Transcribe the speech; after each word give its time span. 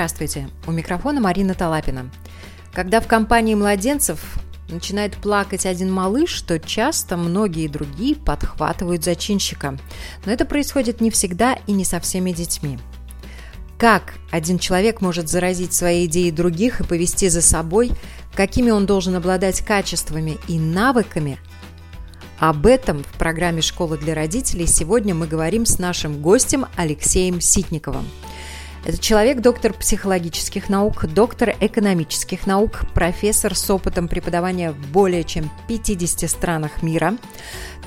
Здравствуйте! 0.00 0.48
У 0.66 0.70
микрофона 0.72 1.20
Марина 1.20 1.52
Талапина. 1.52 2.10
Когда 2.72 3.02
в 3.02 3.06
компании 3.06 3.54
младенцев 3.54 4.38
начинает 4.70 5.14
плакать 5.16 5.66
один 5.66 5.92
малыш, 5.92 6.40
то 6.40 6.58
часто 6.58 7.18
многие 7.18 7.68
другие 7.68 8.16
подхватывают 8.16 9.04
зачинщика. 9.04 9.76
Но 10.24 10.32
это 10.32 10.46
происходит 10.46 11.02
не 11.02 11.10
всегда 11.10 11.58
и 11.66 11.72
не 11.72 11.84
со 11.84 12.00
всеми 12.00 12.32
детьми. 12.32 12.78
Как 13.76 14.14
один 14.30 14.58
человек 14.58 15.02
может 15.02 15.28
заразить 15.28 15.74
свои 15.74 16.06
идеи 16.06 16.30
других 16.30 16.80
и 16.80 16.84
повести 16.84 17.28
за 17.28 17.42
собой, 17.42 17.92
какими 18.34 18.70
он 18.70 18.86
должен 18.86 19.16
обладать 19.16 19.60
качествами 19.60 20.38
и 20.48 20.58
навыками, 20.58 21.38
об 22.38 22.64
этом 22.64 23.04
в 23.04 23.18
программе 23.18 23.60
«Школа 23.60 23.98
для 23.98 24.14
родителей» 24.14 24.66
сегодня 24.66 25.14
мы 25.14 25.26
говорим 25.26 25.66
с 25.66 25.78
нашим 25.78 26.22
гостем 26.22 26.64
Алексеем 26.76 27.42
Ситниковым– 27.42 28.08
это 28.84 28.98
человек, 28.98 29.40
доктор 29.40 29.74
психологических 29.74 30.68
наук, 30.68 31.06
доктор 31.06 31.54
экономических 31.60 32.46
наук, 32.46 32.82
профессор 32.94 33.54
с 33.54 33.68
опытом 33.70 34.08
преподавания 34.08 34.72
в 34.72 34.78
более 34.90 35.24
чем 35.24 35.50
50 35.68 36.28
странах 36.30 36.82
мира. 36.82 37.16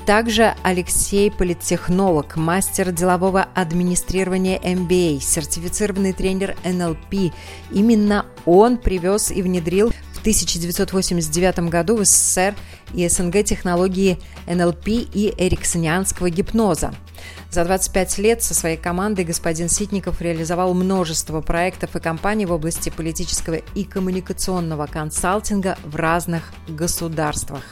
Также 0.06 0.54
Алексей– 0.62 1.30
политтехнолог, 1.32 2.36
мастер 2.36 2.92
делового 2.92 3.48
администрирования 3.54 4.58
MBA, 4.58 5.20
сертифицированный 5.20 6.12
тренер 6.12 6.56
NLP. 6.62 7.32
Именно 7.72 8.26
он 8.44 8.76
привез 8.76 9.30
и 9.30 9.40
внедрил 9.40 9.92
1989 10.24 11.70
году 11.70 11.96
в 11.96 12.04
СССР 12.04 12.54
и 12.94 13.06
СНГ 13.08 13.44
технологии 13.44 14.18
НЛП 14.46 14.88
и 14.88 15.34
эриксонианского 15.36 16.30
гипноза– 16.30 16.94
за 17.50 17.64
25 17.64 18.18
лет 18.18 18.42
со 18.42 18.54
своей 18.54 18.76
командой 18.76 19.24
господин 19.24 19.68
Ситников 19.68 20.20
реализовал 20.20 20.74
множество 20.74 21.40
проектов 21.40 21.94
и 21.94 22.00
компаний 22.00 22.46
в 22.46 22.52
области 22.52 22.90
политического 22.90 23.54
и 23.54 23.84
коммуникационного 23.84 24.86
консалтинга 24.86 25.78
в 25.84 25.94
разных 25.96 26.52
государствах. 26.66 27.62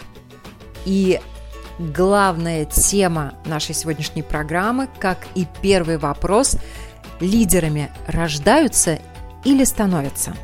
И 0.84 1.20
главная 1.78 2.64
тема 2.64 3.34
нашей 3.45 3.75
сегодняшней 3.75 4.23
программы, 4.23 4.89
как 5.00 5.19
и 5.34 5.47
первый 5.62 5.98
вопрос, 5.98 6.56
лидерами 7.20 7.91
рождаются 8.06 9.00
или 9.45 9.64
становятся? 9.64 10.34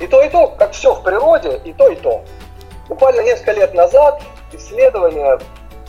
И 0.00 0.06
то, 0.06 0.22
и 0.22 0.28
то, 0.28 0.48
как 0.48 0.72
все 0.72 0.94
в 0.94 1.02
природе, 1.02 1.60
и 1.64 1.72
то, 1.72 1.88
и 1.88 1.96
то. 1.96 2.24
Буквально 2.88 3.20
несколько 3.22 3.52
лет 3.52 3.74
назад 3.74 4.22
исследования 4.52 5.38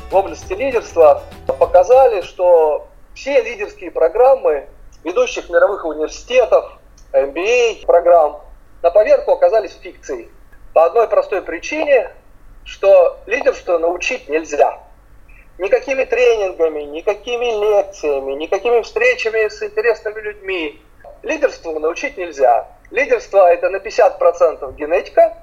в 0.09 0.16
области 0.16 0.53
лидерства 0.53 1.23
показали, 1.59 2.21
что 2.21 2.88
все 3.13 3.41
лидерские 3.41 3.91
программы 3.91 4.67
ведущих 5.03 5.49
мировых 5.49 5.85
университетов, 5.85 6.79
MBA 7.13 7.85
программ 7.85 8.41
на 8.81 8.91
поверку 8.91 9.31
оказались 9.31 9.78
фикцией. 9.81 10.29
По 10.73 10.85
одной 10.85 11.07
простой 11.07 11.41
причине, 11.41 12.11
что 12.63 13.19
лидерство 13.25 13.78
научить 13.78 14.29
нельзя. 14.29 14.79
Никакими 15.57 16.05
тренингами, 16.05 16.84
никакими 16.84 17.45
лекциями, 17.45 18.34
никакими 18.34 18.81
встречами 18.81 19.47
с 19.47 19.61
интересными 19.61 20.22
людьми. 20.22 20.81
Лидерству 21.23 21.78
научить 21.79 22.17
нельзя. 22.17 22.67
Лидерство 22.91 23.51
это 23.51 23.69
на 23.69 23.77
50% 23.77 24.75
генетика, 24.75 25.38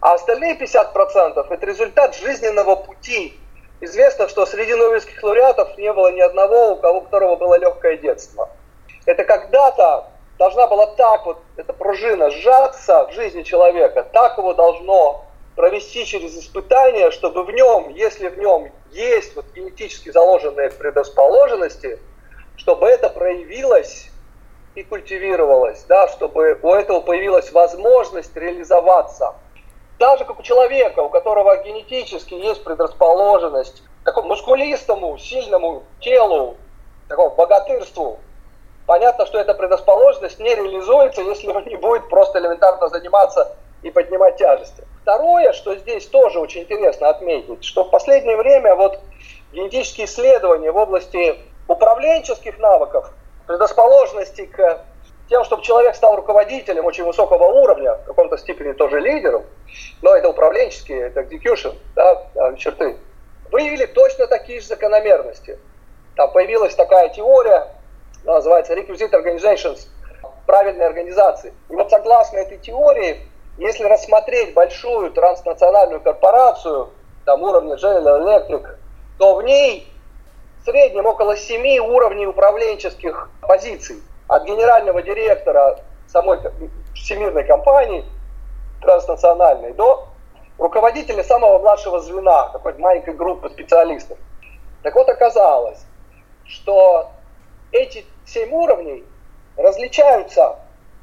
а 0.00 0.14
остальные 0.14 0.58
50% 0.58 1.46
это 1.50 1.66
результат 1.66 2.14
жизненного 2.16 2.76
пути 2.76 3.38
Известно, 3.82 4.28
что 4.28 4.44
среди 4.44 4.74
нобелевских 4.74 5.22
лауреатов 5.22 5.78
не 5.78 5.90
было 5.92 6.12
ни 6.12 6.20
одного, 6.20 6.72
у 6.72 6.76
кого 6.76 6.98
у 6.98 7.00
которого 7.00 7.36
было 7.36 7.58
легкое 7.58 7.96
детство. 7.96 8.50
Это 9.06 9.24
когда-то 9.24 10.08
должна 10.38 10.66
была 10.66 10.86
так 10.88 11.24
вот, 11.24 11.38
эта 11.56 11.72
пружина 11.72 12.30
сжаться 12.30 13.06
в 13.06 13.12
жизни 13.12 13.42
человека, 13.42 14.06
так 14.12 14.36
его 14.36 14.52
должно 14.52 15.24
провести 15.56 16.04
через 16.04 16.36
испытания, 16.38 17.10
чтобы 17.10 17.44
в 17.44 17.50
нем, 17.50 17.88
если 17.94 18.28
в 18.28 18.38
нем 18.38 18.70
есть 18.90 19.34
вот 19.34 19.46
генетически 19.54 20.10
заложенные 20.10 20.70
предрасположенности, 20.70 21.98
чтобы 22.56 22.86
это 22.86 23.08
проявилось 23.08 24.09
и 24.74 24.82
культивировалось, 24.82 25.84
да, 25.88 26.08
чтобы 26.08 26.58
у 26.62 26.72
этого 26.72 27.00
появилась 27.00 27.52
возможность 27.52 28.36
реализоваться– 28.36 29.34
даже 30.00 30.24
как 30.24 30.40
у 30.40 30.42
человека, 30.42 31.00
у 31.00 31.10
которого 31.10 31.62
генетически 31.62 32.32
есть 32.32 32.64
предрасположенность 32.64 33.82
к 34.00 34.06
такому 34.06 34.28
мускулистому, 34.28 35.18
сильному 35.18 35.82
телу, 36.00 36.56
такому 37.06 37.34
богатырству, 37.36 38.18
понятно, 38.86 39.26
что 39.26 39.38
эта 39.38 39.52
предрасположенность 39.52 40.40
не 40.40 40.54
реализуется, 40.54 41.20
если 41.20 41.48
он 41.48 41.66
не 41.66 41.76
будет 41.76 42.08
просто 42.08 42.38
элементарно 42.38 42.88
заниматься 42.88 43.54
и 43.82 43.90
поднимать 43.90 44.36
тяжести. 44.36 44.84
Второе, 45.02 45.52
что 45.52 45.76
здесь 45.76 46.06
тоже 46.06 46.40
очень 46.40 46.62
интересно 46.62 47.10
отметить, 47.10 47.62
что 47.62 47.84
в 47.84 47.90
последнее 47.90 48.38
время 48.38 48.74
вот 48.76 49.00
генетические 49.52 50.06
исследования 50.06 50.72
в 50.72 50.78
области 50.78 51.38
управленческих 51.68 52.58
навыков, 52.58 53.12
предрасположенности 53.50 54.46
к 54.46 54.84
тем, 55.28 55.42
чтобы 55.44 55.62
человек 55.62 55.96
стал 55.96 56.14
руководителем 56.14 56.84
очень 56.84 57.02
высокого 57.04 57.46
уровня, 57.46 57.94
в 57.94 58.04
каком-то 58.04 58.38
степени 58.38 58.72
тоже 58.72 59.00
лидером, 59.00 59.44
но 60.02 60.14
это 60.14 60.28
управленческие, 60.28 61.08
это 61.08 61.22
execution, 61.22 61.76
да, 61.96 62.54
черты, 62.56 62.96
выявили 63.50 63.86
точно 63.86 64.28
такие 64.28 64.60
же 64.60 64.68
закономерности. 64.68 65.58
Там 66.14 66.30
появилась 66.30 66.76
такая 66.76 67.08
теория, 67.08 67.66
называется 68.22 68.74
Requisite 68.74 69.10
Organizations, 69.12 69.88
правильной 70.46 70.86
организации. 70.86 71.52
И 71.68 71.74
вот 71.74 71.90
согласно 71.90 72.38
этой 72.38 72.58
теории, 72.58 73.26
если 73.58 73.82
рассмотреть 73.82 74.54
большую 74.54 75.10
транснациональную 75.10 76.00
корпорацию, 76.00 76.90
там 77.24 77.42
уровня 77.42 77.74
General 77.74 78.22
Electric, 78.22 78.76
то 79.18 79.34
в 79.34 79.42
ней 79.42 79.92
в 80.60 80.64
среднем 80.64 81.06
около 81.06 81.36
семи 81.36 81.80
уровней 81.80 82.26
управленческих 82.26 83.30
позиций 83.40 84.02
от 84.28 84.44
генерального 84.44 85.02
директора 85.02 85.78
самой 86.06 86.38
всемирной 86.94 87.44
компании 87.44 88.04
транснациональной 88.82 89.72
до 89.72 90.08
руководителя 90.58 91.24
самого 91.24 91.58
младшего 91.58 92.00
звена, 92.00 92.48
какой-то 92.48 92.78
маленькой 92.80 93.14
группы 93.14 93.48
специалистов. 93.48 94.18
Так 94.82 94.94
вот 94.94 95.08
оказалось, 95.08 95.84
что 96.44 97.10
эти 97.72 98.04
семь 98.26 98.52
уровней 98.52 99.04
различаются 99.56 100.56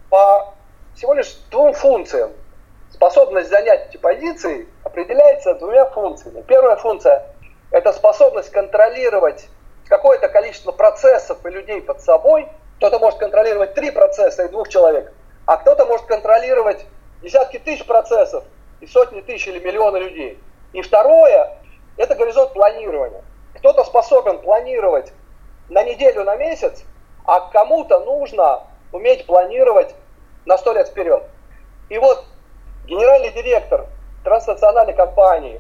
по 0.10 0.54
всего 0.96 1.14
лишь 1.14 1.34
двум 1.52 1.74
функциям. 1.74 2.32
Способность 2.92 3.50
занять 3.50 3.90
эти 3.90 3.98
позиции 3.98 4.68
определяется 4.84 5.54
двумя 5.56 5.86
функциями. 5.86 6.42
Первая 6.42 6.76
функция– 6.78 7.26
это 7.72 7.94
способность 7.94 8.52
контролировать 8.52 9.48
какое-то 9.88 10.30
количество 10.30 10.72
процессов 10.72 11.46
и 11.46 11.50
людей 11.50 11.82
под 11.82 12.02
собой– 12.02 12.48
кто-то 12.78 13.00
может 13.00 13.20
контролировать 13.20 13.74
три 13.74 13.92
процесса 13.92 14.46
и 14.46 14.50
двух 14.50 14.70
человек, 14.70 15.12
а 15.46 15.58
кто-то 15.58 15.86
может 15.86 16.06
контролировать 16.06 16.86
десятки 17.22 17.58
тысяч 17.58 17.86
процессов 17.86 18.44
и 18.82 18.88
сотни 18.88 19.22
тысяч 19.22 19.48
или 19.48 19.60
миллионы 19.60 19.98
людей. 19.98 20.40
И 20.74 20.82
второе, 20.84 21.58
это 21.98 22.14
горизонт 22.14 22.54
планирования. 22.54 23.24
Кто-то 23.56 23.84
способен 23.84 24.40
планировать 24.40 25.12
на 25.70 25.84
неделю, 25.84 26.24
на 26.24 26.36
месяц, 26.36 26.84
а 27.26 27.50
кому-то 27.50 28.00
нужно 28.02 28.62
уметь 28.92 29.26
планировать 29.26 29.96
на 30.46 30.58
сто 30.58 30.74
лет 30.74 30.88
вперед. 30.88 31.24
И 31.90 31.98
вот 31.98 32.26
генеральный 32.86 33.32
директор 33.32 33.88
транснациональной 34.24 34.94
компании, 34.94 35.60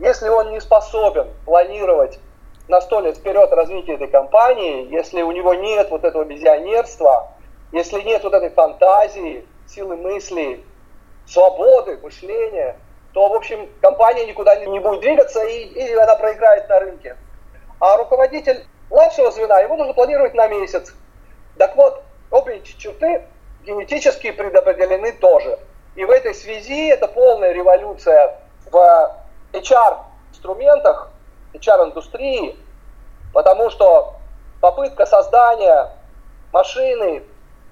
если 0.00 0.28
он 0.28 0.50
не 0.50 0.60
способен 0.60 1.28
планировать 1.44 2.18
на 2.68 2.80
сто 2.80 3.00
лет 3.00 3.16
вперед 3.16 3.50
развития 3.52 3.94
этой 3.94 4.08
компании, 4.08 4.88
если 4.90 5.22
у 5.22 5.32
него 5.32 5.54
нет 5.54 5.90
вот 5.90 6.04
этого 6.04 6.24
визионерства, 6.24 7.32
если 7.72 8.00
нет 8.02 8.22
вот 8.24 8.34
этой 8.34 8.50
фантазии, 8.50 9.46
силы 9.66 9.96
мысли, 9.96 10.64
свободы, 11.26 11.98
мышления, 12.02 12.76
то, 13.12 13.28
в 13.28 13.34
общем, 13.34 13.68
компания 13.80 14.26
никуда 14.26 14.54
не 14.56 14.78
будет 14.78 15.00
двигаться 15.00 15.42
и, 15.44 15.64
и 15.64 15.92
она 15.94 16.14
проиграет 16.16 16.68
на 16.68 16.80
рынке. 16.80 17.16
А 17.80 17.96
руководитель 17.96 18.64
младшего 18.90 19.30
звена, 19.30 19.60
его 19.60 19.76
нужно 19.76 19.94
планировать 19.94 20.34
на 20.34 20.48
месяц. 20.48 20.94
Так 21.56 21.74
вот, 21.76 22.02
обе 22.30 22.56
эти 22.56 22.76
черты 22.76 23.22
генетически 23.64 24.30
предопределены 24.30 25.12
тоже. 25.12 25.58
И 25.96 26.04
в 26.04 26.10
этой 26.10 26.34
связи 26.34 26.88
это 26.88 27.08
полная 27.08 27.52
революция 27.52 28.38
в 28.70 29.27
HR-инструментах, 29.52 31.10
HR-индустрии, 31.54 32.56
потому 33.32 33.70
что 33.70 34.14
попытка 34.60 35.06
создания 35.06 35.90
машины, 36.52 37.22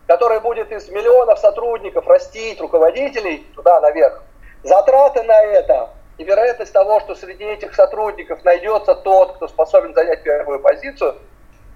которая 0.06 0.40
будет 0.40 0.70
из 0.72 0.88
миллионов 0.88 1.38
сотрудников 1.38 2.06
растить 2.06 2.60
руководителей 2.60 3.46
туда 3.54 3.80
наверх, 3.80 4.22
затраты 4.62 5.22
на 5.22 5.42
это 5.42 5.90
и 6.18 6.24
вероятность 6.24 6.72
того, 6.72 7.00
что 7.00 7.14
среди 7.14 7.44
этих 7.44 7.74
сотрудников 7.74 8.42
найдется 8.44 8.94
тот, 8.94 9.36
кто 9.36 9.48
способен 9.48 9.94
занять 9.94 10.22
первую 10.22 10.60
позицию, 10.60 11.16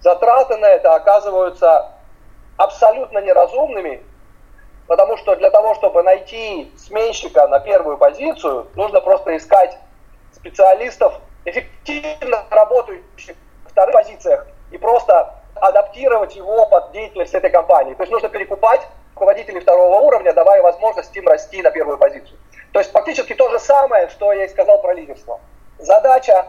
затраты 0.01 0.57
на 0.57 0.67
это 0.67 0.95
оказываются 0.95 1.93
абсолютно 2.57 3.19
неразумными, 3.19 4.03
потому 4.87 5.17
что 5.19 5.37
для 5.37 5.51
того, 5.51 5.75
чтобы 5.75 6.03
найти 6.03 6.73
сменщика 6.79 7.47
на 7.49 7.61
первую 7.61 7.99
позицию, 7.99 8.67
нужно 8.75 9.01
просто 9.01 9.37
искать 9.37 9.79
специалистов, 10.33 11.15
эффективно 11.45 12.45
работающих 12.51 13.37
в 13.67 13.71
вторых 13.71 13.95
позициях, 13.95 14.47
и 14.71 14.79
просто 14.79 15.35
адаптировать 15.55 16.37
его 16.37 16.67
под 16.67 16.93
деятельность 16.93 17.35
этой 17.35 17.51
компании. 17.51 17.95
То 17.95 18.03
есть 18.03 18.13
нужно 18.13 18.29
перекупать 18.29 18.81
руководителей 19.15 19.61
второго 19.61 20.01
уровня, 20.01 20.33
давая 20.33 20.63
возможность 20.63 21.15
им 21.17 21.29
расти 21.29 21.61
на 21.63 21.71
первую 21.71 21.99
позицию. 21.99 22.39
То 22.73 22.79
есть 22.79 22.93
фактически 22.93 23.35
то 23.35 23.51
же 23.51 23.59
самое, 23.59 24.09
что 24.09 24.33
я 24.33 24.45
и 24.45 24.49
сказал 24.49 24.81
про 24.81 24.95
лидерство. 24.95 25.41
Задача 25.79 26.47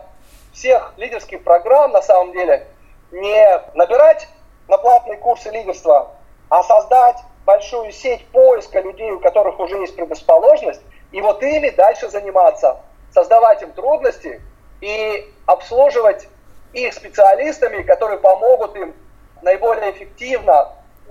всех 0.54 0.94
лидерских 0.98 1.44
программ 1.44 1.92
на 1.92 2.02
самом 2.02 2.32
деле 2.32 2.68
не 3.12 3.62
набирать 3.74 4.28
на 4.68 4.78
платные 4.78 5.18
курсы 5.18 5.50
лидерства, 5.50 6.12
а 6.50 6.64
создать 6.64 7.18
большую 7.46 7.92
сеть 7.92 8.26
поиска 8.28 8.80
людей, 8.80 9.12
у 9.12 9.20
которых 9.20 9.60
уже 9.60 9.78
есть 9.78 9.96
предрасположенность, 9.96 10.82
и 11.12 11.22
вот 11.22 11.42
ими 11.44 11.70
дальше 11.72 12.10
заниматься, 12.10 12.80
создавать 13.14 13.62
им 13.62 13.72
трудности 13.72 14.42
и 14.82 15.32
обслуживать 15.46 16.28
их 16.74 16.94
специалистами, 16.94 17.84
которые 17.84 18.20
помогут 18.20 18.76
им 18.76 18.94
наиболее 19.42 19.92
эффективно, 19.92 20.70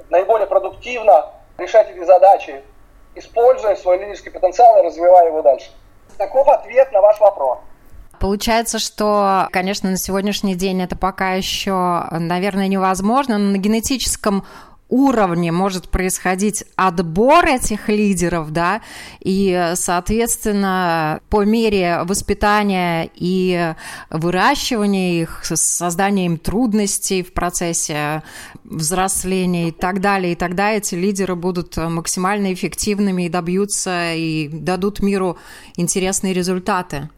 наиболее 0.08 0.46
продуктивно 0.46 1.26
решать 1.58 1.90
эти 1.90 2.04
задачи, 2.04 2.62
используя 3.14 3.76
свой 3.76 3.98
лидерский 3.98 4.30
потенциал 4.30 4.78
и 4.78 4.86
развивая 4.86 5.26
его 5.28 5.42
дальше. 5.42 5.70
Таков 6.16 6.48
ответ 6.48 6.90
на 6.92 7.00
ваш 7.00 7.20
вопрос. 7.20 7.58
Получается, 8.18 8.78
что, 8.78 9.48
конечно, 9.50 9.88
на 9.88 9.96
сегодняшний 9.96 10.54
день 10.54 10.82
это 10.82 10.94
пока 10.94 11.32
еще, 11.32 12.04
наверное, 12.10 12.68
невозможно, 12.68 13.38
но 13.38 13.52
на 13.52 13.56
генетическом 13.56 14.44
уровне 14.90 15.52
может 15.52 15.88
происходить 15.88 16.64
отбор 16.76 17.46
этих 17.46 17.88
лидеров, 17.88 18.52
да, 18.52 18.82
и, 19.20 19.72
соответственно, 19.74 21.20
по 21.30 21.44
мере 21.44 22.02
воспитания 22.04 23.08
и 23.14 23.74
выращивания 24.10 25.22
их, 25.22 25.40
создания 25.44 26.26
им 26.26 26.36
трудностей 26.36 27.22
в 27.22 27.32
процессе 27.32 28.22
взросления 28.64 29.68
и 29.68 29.72
так 29.72 30.00
далее, 30.00 30.32
и 30.32 30.36
тогда 30.36 30.72
эти 30.72 30.94
лидеры 30.94 31.36
будут 31.36 31.76
максимально 31.76 32.52
эффективными 32.52 33.26
и 33.26 33.28
добьются, 33.28 34.12
и 34.14 34.48
дадут 34.48 35.00
миру 35.00 35.38
интересные 35.76 36.34
результаты 36.34 37.08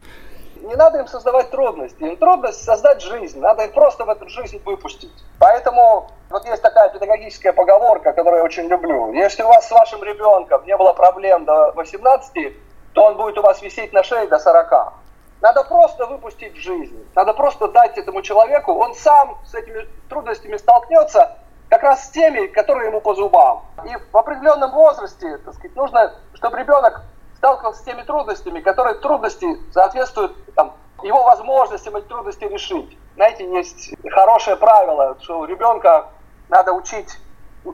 не 0.63 0.75
надо 0.75 0.99
им 0.99 1.07
создавать 1.07 1.51
трудности. 1.51 2.03
Им 2.03 2.17
трудность 2.17 2.63
создать 2.63 3.01
жизнь. 3.01 3.39
Надо 3.39 3.65
их 3.65 3.73
просто 3.73 4.05
в 4.05 4.09
эту 4.09 4.27
жизнь 4.29 4.61
выпустить. 4.63 5.13
Поэтому 5.39 6.09
вот 6.29 6.45
есть 6.45 6.61
такая 6.61 6.89
педагогическая 6.89 7.53
поговорка, 7.53 8.13
которую 8.13 8.39
я 8.39 8.43
очень 8.43 8.67
люблю. 8.67 9.13
Если 9.13 9.43
у 9.43 9.47
вас 9.47 9.67
с 9.67 9.71
вашим 9.71 10.03
ребенком 10.03 10.65
не 10.65 10.75
было 10.77 10.93
проблем 10.93 11.45
до 11.45 11.71
18, 11.75 12.53
то 12.93 13.03
он 13.03 13.17
будет 13.17 13.37
у 13.37 13.41
вас 13.41 13.61
висеть 13.61 13.91
на 13.93 14.03
шее 14.03 14.27
до 14.27 14.39
40. 14.39 14.93
Надо 15.41 15.63
просто 15.65 16.05
выпустить 16.05 16.55
жизнь. 16.55 17.05
Надо 17.15 17.33
просто 17.33 17.67
дать 17.67 17.97
этому 17.97 18.21
человеку, 18.21 18.73
он 18.73 18.95
сам 18.95 19.37
с 19.45 19.53
этими 19.53 19.85
трудностями 20.07 20.55
столкнется, 20.55 21.37
как 21.69 21.83
раз 21.83 22.05
с 22.05 22.09
теми, 22.11 22.47
которые 22.47 22.87
ему 22.87 23.01
по 23.01 23.13
зубам. 23.13 23.65
И 23.83 23.91
в 24.11 24.17
определенном 24.17 24.71
возрасте, 24.71 25.37
так 25.39 25.53
сказать, 25.55 25.75
нужно, 25.75 26.13
чтобы 26.35 26.59
ребенок 26.59 27.01
сталкивался 27.43 27.81
с 27.81 27.83
теми 27.83 28.03
трудностями, 28.03 28.61
которые 28.61 28.95
трудности 28.95 29.45
соответствуют 29.73 30.33
там, 30.55 30.77
его 31.03 31.23
возможностям 31.23 31.93
эти 31.97 32.05
трудности 32.05 32.45
решить. 32.45 32.97
Знаете, 33.15 33.45
есть 33.51 33.93
хорошее 34.09 34.55
правило, 34.55 35.17
что 35.19 35.39
у 35.39 35.45
ребенка 35.45 36.05
надо 36.47 36.71
учить 36.71 37.09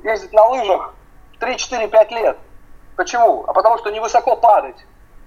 ездить 0.04 0.33
на 0.33 0.48
лыжах 0.48 0.95
3-4-5 1.39 2.10
лет. 2.16 2.38
Почему? 2.95 3.44
А 3.48 3.54
потому 3.54 3.77
что 3.77 3.92
невысоко 3.92 4.36
падать. 4.38 4.83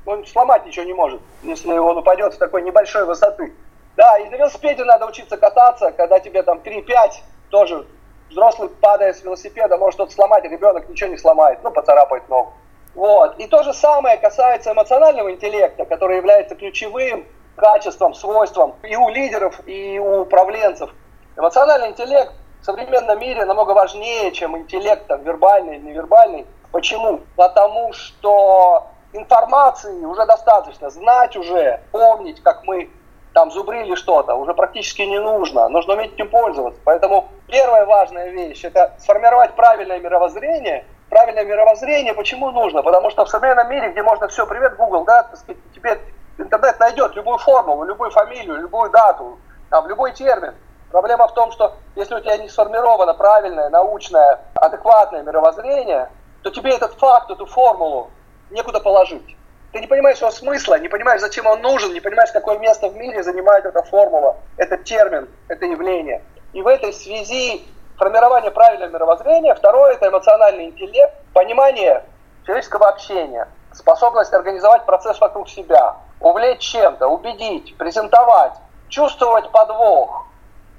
Он 0.07 0.27
сломать 0.27 0.67
ничего 0.67 0.87
не 0.87 0.93
может, 0.93 1.23
если 1.45 1.79
он 1.79 1.99
упадет 1.99 2.35
с 2.35 2.37
такой 2.37 2.63
небольшой 2.63 3.05
высоты. 3.05 3.55
Да, 3.97 4.19
и 4.19 4.29
на 4.29 4.35
велосипеде 4.35 4.83
надо 4.83 5.07
учиться 5.07 5.37
кататься, 5.37 5.93
когда 5.93 6.19
тебе 6.19 6.43
там 6.43 6.59
3-5, 6.59 7.13
тоже 7.51 7.87
взрослый 8.29 8.71
падая 8.71 9.13
с 9.13 9.23
велосипеда, 9.23 9.79
может 9.79 9.95
что-то 9.95 10.13
сломать, 10.13 10.45
а 10.45 10.49
ребенок 10.49 10.89
ничего 10.89 11.11
не 11.11 11.17
сломает, 11.17 11.61
ну, 11.63 11.71
поцарапает 11.71 12.29
ногу. 12.29 12.55
Вот. 12.95 13.39
И 13.39 13.47
то 13.47 13.63
же 13.63 13.73
самое 13.73 14.19
касается 14.19 14.73
эмоционального 14.73 15.33
интеллекта, 15.33 15.85
который 15.85 16.19
является 16.19 16.55
ключевым 16.55 17.27
качеством, 17.57 18.15
свойством 18.15 18.75
и 18.83 18.97
у 18.97 19.09
лидеров, 19.09 19.61
и 19.67 19.99
у 19.99 20.23
управленцев. 20.23 20.91
Эмоциональный 21.37 21.89
интеллект 21.89 22.33
в 22.61 22.65
современном 22.65 23.19
мире 23.19 23.45
намного 23.45 23.73
важнее, 23.73 24.31
чем 24.33 24.57
интеллект 24.57 25.07
там, 25.07 25.23
вербальный 25.23 25.77
или 25.77 25.87
невербальный. 25.87 26.47
Почему? 26.71 27.21
Потому 27.37 27.93
что 27.93 28.87
информации 29.13 30.05
уже 30.05 30.27
достаточно, 30.27 30.91
знать 30.91 31.37
уже, 31.37 31.81
помнить, 31.91 32.43
как 32.43 32.65
мы 32.65 32.91
там 33.35 33.51
зубрили 33.51 33.95
что-то, 33.95 34.35
уже 34.35 34.53
практически 34.53 35.03
не 35.03 35.19
нужно. 35.19 35.69
Нужно 35.69 35.95
уметь 35.95 36.13
этим 36.15 36.29
пользоваться. 36.29 36.81
Поэтому 36.85 37.29
первая 37.47 37.87
важная 37.87 38.29
вещь– 38.29 38.63
это 38.65 38.95
сформировать 38.99 39.55
правильное 39.55 39.99
мировоззрение– 39.99 40.85
правильное 41.13 41.45
мировоззрение. 41.45 42.15
Почему 42.15 42.51
нужно? 42.51 42.83
Потому 42.83 43.11
что 43.11 43.27
в 43.27 43.29
современном 43.29 43.69
мире, 43.69 43.91
где 43.91 44.03
можно 44.03 44.29
все, 44.29 44.47
привет, 44.47 44.77
Google, 44.77 45.05
да, 45.05 45.29
сказать, 45.35 45.59
тебе 45.75 46.01
интернет 46.39 46.81
найдет 46.81 47.15
любую 47.15 47.37
формулу, 47.37 47.85
любую 47.85 48.11
фамилию, 48.11 48.57
любую 48.57 48.91
дату, 48.91 49.39
там, 49.69 49.87
любой 49.89 50.13
термин. 50.13 50.55
Проблема 50.91 51.29
в 51.29 51.35
том, 51.35 51.53
что 51.53 51.75
если 51.97 52.15
у 52.15 52.21
тебя 52.21 52.39
не 52.39 52.49
сформировано 52.49 53.13
правильное, 53.13 53.69
научное, 53.69 54.41
адекватное 54.55 55.23
мировоззрение, 55.23 56.09
то 56.43 56.51
тебе 56.51 56.75
этот 56.75 56.95
факт, 56.95 57.31
эту 57.31 57.45
формулу 57.45 58.11
некуда 58.51 58.81
положить. 58.81 59.37
Ты 59.73 59.81
не 59.81 59.87
понимаешь 59.87 60.19
его 60.19 60.31
смысла, 60.31 60.79
не 60.79 60.89
понимаешь, 60.89 61.21
зачем 61.21 61.47
он 61.47 61.61
нужен, 61.61 61.93
не 61.93 62.01
понимаешь, 62.01 62.33
какое 62.33 62.59
место 62.59 62.89
в 62.89 62.97
мире 62.97 63.23
занимает 63.23 63.67
эта 63.67 63.83
формула, 63.83 64.39
этот 64.57 64.85
термин, 64.85 65.29
это 65.49 65.67
явление. 65.67 66.23
И 66.55 66.63
в 66.63 66.67
этой 66.67 66.93
связи 66.95 67.67
формирование 68.03 68.51
правильного 68.51 68.91
мировоззрения, 68.91 69.55
второе– 69.55 69.93
это 69.95 70.09
эмоциональный 70.09 70.65
интеллект, 70.65 71.15
понимание 71.33 72.03
человеческого 72.45 72.89
общения, 72.89 73.47
способность 73.73 74.35
организовать 74.35 74.85
процесс 74.87 75.21
вокруг 75.21 75.49
себя, 75.49 75.95
увлечь 76.19 76.59
чем-то, 76.59 77.07
убедить, 77.07 77.77
презентовать, 77.79 78.55
чувствовать 78.89 79.49
подвох, 79.53 80.27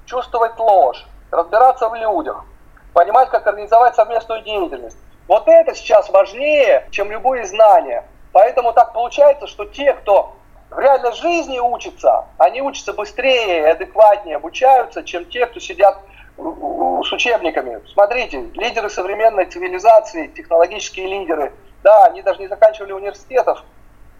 чувствовать 0.04 0.58
ложь, 0.58 1.06
разбираться 1.30 1.88
в 1.88 1.94
людях, 1.94 2.44
понимать, 2.92 3.30
как 3.30 3.46
организовать 3.46 3.94
совместную 3.94 4.42
деятельность. 4.42 4.98
Вот 5.26 5.48
это 5.48 5.74
сейчас 5.74 6.10
важнее, 6.10 6.86
чем 6.90 7.10
любые 7.10 7.46
знания. 7.46 8.04
Поэтому 8.32 8.74
так 8.74 8.92
получается, 8.92 9.46
что 9.46 9.64
те, 9.64 9.94
кто 9.94 10.34
в 10.68 10.78
реальной 10.78 11.14
жизни 11.14 11.58
учатся, 11.58 12.26
они 12.36 12.60
учатся 12.60 12.92
быстрее 12.92 13.70
адекватнее 13.70 14.36
обучаются, 14.36 15.02
чем 15.02 15.24
те, 15.24 15.46
кто 15.46 15.58
сидят 15.58 15.96
с 16.36 17.12
учебниками. 17.12 17.80
Смотрите, 17.92 18.50
лидеры 18.54 18.90
современной 18.90 19.46
цивилизации, 19.46 20.28
технологические 20.28 21.06
лидеры, 21.06 21.52
да, 21.82 22.06
они 22.06 22.22
даже 22.22 22.40
не 22.40 22.48
заканчивали 22.48 22.92
университетов, 22.92 23.62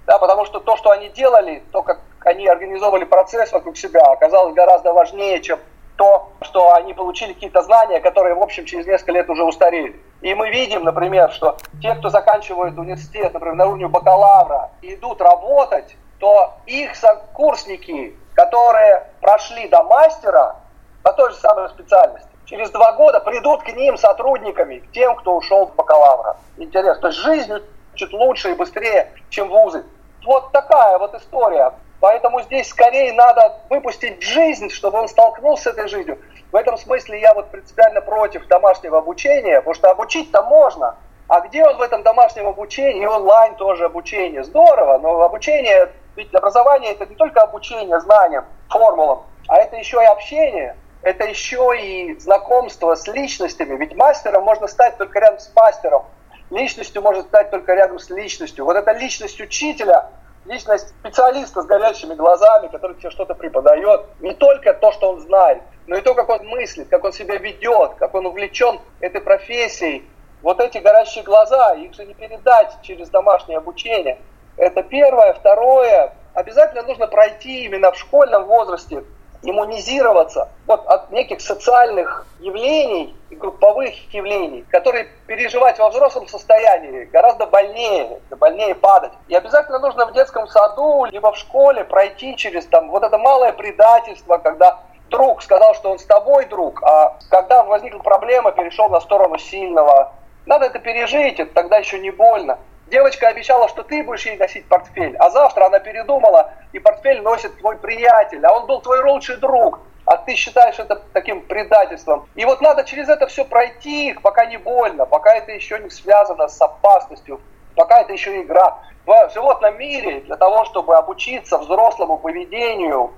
да, 0.06 0.18
потому 0.18 0.44
что 0.44 0.60
то, 0.60 0.76
что 0.76 0.90
они 0.90 1.08
делали, 1.08 1.62
то, 1.72 1.82
как 1.82 2.00
они 2.24 2.46
организовывали 2.46 3.04
процесс 3.04 3.52
вокруг 3.52 3.76
себя, 3.76 4.02
оказалось 4.02 4.54
гораздо 4.54 4.92
важнее, 4.92 5.40
чем 5.40 5.58
то, 5.96 6.32
что 6.42 6.74
они 6.74 6.92
получили 6.92 7.32
какие-то 7.32 7.62
знания, 7.62 8.00
которые, 8.00 8.34
в 8.34 8.42
общем, 8.42 8.64
через 8.64 8.86
несколько 8.86 9.12
лет 9.12 9.30
уже 9.30 9.44
устарели. 9.44 10.00
И 10.22 10.34
мы 10.34 10.50
видим, 10.50 10.82
например, 10.84 11.30
что 11.32 11.56
те, 11.80 11.94
кто 11.94 12.10
заканчивает 12.10 12.76
университет, 12.78 13.32
например, 13.32 13.54
на 13.54 13.66
уровне 13.66 13.88
бакалавра, 13.88 14.70
и 14.82 14.94
идут 14.94 15.20
работать, 15.20 15.96
то 16.18 16.54
их 16.66 16.96
сокурсники, 16.96 18.16
которые 18.34 19.06
прошли 19.20 19.68
до 19.68 19.82
мастера, 19.84 20.56
по 21.04 21.12
той 21.12 21.30
же 21.30 21.36
самой 21.36 21.68
специальности. 21.68 22.28
Через 22.46 22.70
два 22.70 22.92
года 22.92 23.20
придут 23.20 23.62
к 23.62 23.68
ним 23.68 23.96
сотрудниками, 23.96 24.78
к 24.78 24.90
тем, 24.92 25.14
кто 25.16 25.36
ушел 25.36 25.66
в 25.66 25.74
бакалавра. 25.76 26.36
Интересно. 26.56 27.02
То 27.02 27.08
есть 27.08 27.20
жизнь 27.20 27.52
чуть 27.94 28.12
лучше 28.12 28.50
и 28.50 28.54
быстрее, 28.54 29.12
чем 29.28 29.48
вузы. 29.50 29.84
Вот 30.24 30.50
такая 30.52 30.98
вот 30.98 31.14
история. 31.14 31.72
Поэтому 32.00 32.42
здесь 32.42 32.68
скорее 32.68 33.12
надо 33.12 33.60
выпустить 33.70 34.22
жизнь, 34.22 34.70
чтобы 34.70 34.98
он 34.98 35.08
столкнулся 35.08 35.64
с 35.64 35.66
этой 35.74 35.88
жизнью. 35.88 36.18
В 36.52 36.56
этом 36.56 36.76
смысле 36.76 37.20
я 37.20 37.34
вот 37.34 37.50
принципиально 37.50 38.00
против 38.00 38.46
домашнего 38.48 38.98
обучения, 38.98 39.58
потому 39.58 39.74
что 39.74 39.90
обучить-то 39.90 40.42
можно, 40.42 40.96
А 41.26 41.40
где 41.40 41.64
он 41.64 41.76
в 41.78 41.80
этом 41.80 42.02
домашнем 42.02 42.46
обучении, 42.46 43.02
и 43.02 43.06
онлайн 43.06 43.54
тоже 43.54 43.86
обучение? 43.86 44.44
Здорово, 44.44 44.98
но 44.98 45.22
обучение, 45.22 45.90
ведь 46.16 46.34
образование 46.34 46.92
это 46.92 47.06
не 47.06 47.14
только 47.14 47.40
обучение 47.40 47.98
знаниям, 48.00 48.44
формулам, 48.68 49.22
а 49.48 49.56
это 49.56 49.76
еще 49.76 50.02
и 50.02 50.06
общение, 50.06 50.76
это 51.04 51.24
еще 51.24 51.70
и 51.78 52.18
знакомство 52.18 52.94
с 52.94 53.06
личностями. 53.06 53.76
Ведь 53.76 53.94
мастером 53.94 54.44
можно 54.44 54.66
стать 54.66 54.96
только 54.96 55.20
рядом 55.20 55.38
с 55.38 55.52
мастером, 55.54 56.06
личностью 56.50 57.02
можно 57.02 57.22
стать 57.22 57.50
только 57.50 57.74
рядом 57.74 57.98
с 57.98 58.08
личностью. 58.08 58.64
Вот 58.64 58.76
эта 58.76 58.92
личность 58.92 59.38
учителя, 59.38 60.10
личность 60.46 60.88
специалиста 60.88 61.62
с 61.62 61.66
горящими 61.66 62.14
глазами, 62.14 62.68
который 62.68 62.96
тебе 62.96 63.10
что-то 63.10 63.34
преподает, 63.34 64.06
не 64.20 64.32
только 64.34 64.72
то, 64.72 64.92
что 64.92 65.10
он 65.10 65.20
знает, 65.20 65.62
но 65.86 65.96
и 65.96 66.00
то, 66.00 66.14
как 66.14 66.30
он 66.30 66.46
мыслит, 66.46 66.88
как 66.88 67.04
он 67.04 67.12
себя 67.12 67.36
ведет, 67.36 67.94
как 67.98 68.14
он 68.14 68.24
увлечен 68.24 68.80
этой 69.00 69.20
профессией. 69.20 70.08
Вот 70.40 70.58
эти 70.60 70.78
горящие 70.78 71.22
глаза, 71.22 71.74
их 71.74 71.94
же 71.94 72.06
не 72.06 72.14
передать 72.14 72.78
через 72.82 73.10
домашнее 73.10 73.58
обучение. 73.58 74.18
Это 74.56 74.82
первое. 74.82 75.34
Второе, 75.34 76.14
обязательно 76.32 76.82
нужно 76.82 77.06
пройти 77.08 77.64
именно 77.64 77.92
в 77.92 77.98
школьном 77.98 78.44
возрасте 78.44 79.04
иммунизироваться 79.44 80.48
вот 80.66 80.86
от 80.86 81.10
неких 81.10 81.40
социальных 81.40 82.26
явлений 82.40 83.14
и 83.30 83.36
групповых 83.36 83.92
явлений, 84.12 84.64
которые 84.70 85.08
переживать 85.26 85.78
во 85.78 85.90
взрослом 85.90 86.26
состоянии 86.28 87.04
гораздо 87.04 87.46
больнее, 87.46 88.20
больнее 88.30 88.74
падать. 88.74 89.12
И 89.28 89.34
обязательно 89.34 89.78
нужно 89.78 90.06
в 90.06 90.12
детском 90.12 90.46
саду, 90.48 91.04
либо 91.04 91.32
в 91.32 91.38
школе 91.38 91.84
пройти 91.84 92.36
через 92.36 92.66
там 92.66 92.90
вот 92.90 93.02
это 93.02 93.18
малое 93.18 93.52
предательство, 93.52 94.38
когда 94.38 94.80
друг 95.10 95.42
сказал, 95.42 95.74
что 95.74 95.90
он 95.90 95.98
с 95.98 96.04
тобой 96.04 96.46
друг, 96.46 96.82
а 96.82 97.16
когда 97.30 97.62
возникла 97.62 98.00
проблема, 98.00 98.52
перешел 98.52 98.88
на 98.88 99.00
сторону 99.00 99.38
сильного. 99.38 100.12
Надо 100.46 100.66
это 100.66 100.78
пережить, 100.78 101.40
это 101.40 101.54
тогда 101.54 101.78
еще 101.78 101.98
не 101.98 102.10
больно. 102.10 102.58
Девочка 102.86 103.28
обещала, 103.28 103.68
что 103.68 103.82
ты 103.82 104.02
будешь 104.02 104.26
ей 104.26 104.36
носить 104.36 104.68
портфель, 104.68 105.16
а 105.16 105.30
завтра 105.30 105.66
она 105.66 105.78
передумала, 105.78 106.52
и 106.72 106.78
портфель 106.78 107.22
носит 107.22 107.58
твой 107.58 107.76
приятель, 107.76 108.44
а 108.44 108.52
он 108.52 108.66
был 108.66 108.80
твой 108.82 109.02
лучший 109.02 109.36
друг, 109.36 109.80
а 110.04 110.18
ты 110.18 110.34
считаешь 110.34 110.78
это 110.78 111.02
таким 111.14 111.40
предательством. 111.40 112.28
И 112.34 112.44
вот 112.44 112.60
надо 112.60 112.84
через 112.84 113.08
это 113.08 113.26
все 113.26 113.46
пройти, 113.46 114.14
пока 114.22 114.44
не 114.44 114.58
больно, 114.58 115.06
пока 115.06 115.34
это 115.34 115.52
еще 115.52 115.78
не 115.78 115.88
связано 115.88 116.46
с 116.46 116.60
опасностью, 116.60 117.40
пока 117.74 118.02
это 118.02 118.12
еще 118.12 118.42
игра. 118.42 118.78
В 119.06 119.30
животном 119.32 119.78
мире 119.78 120.20
для 120.20 120.36
того, 120.36 120.66
чтобы 120.66 120.94
обучиться 120.96 121.56
взрослому 121.56 122.18
поведению, 122.18 123.14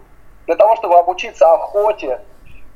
для 0.47 0.55
того, 0.55 0.77
чтобы 0.77 0.97
обучиться 0.97 1.53
охоте, 1.53 2.21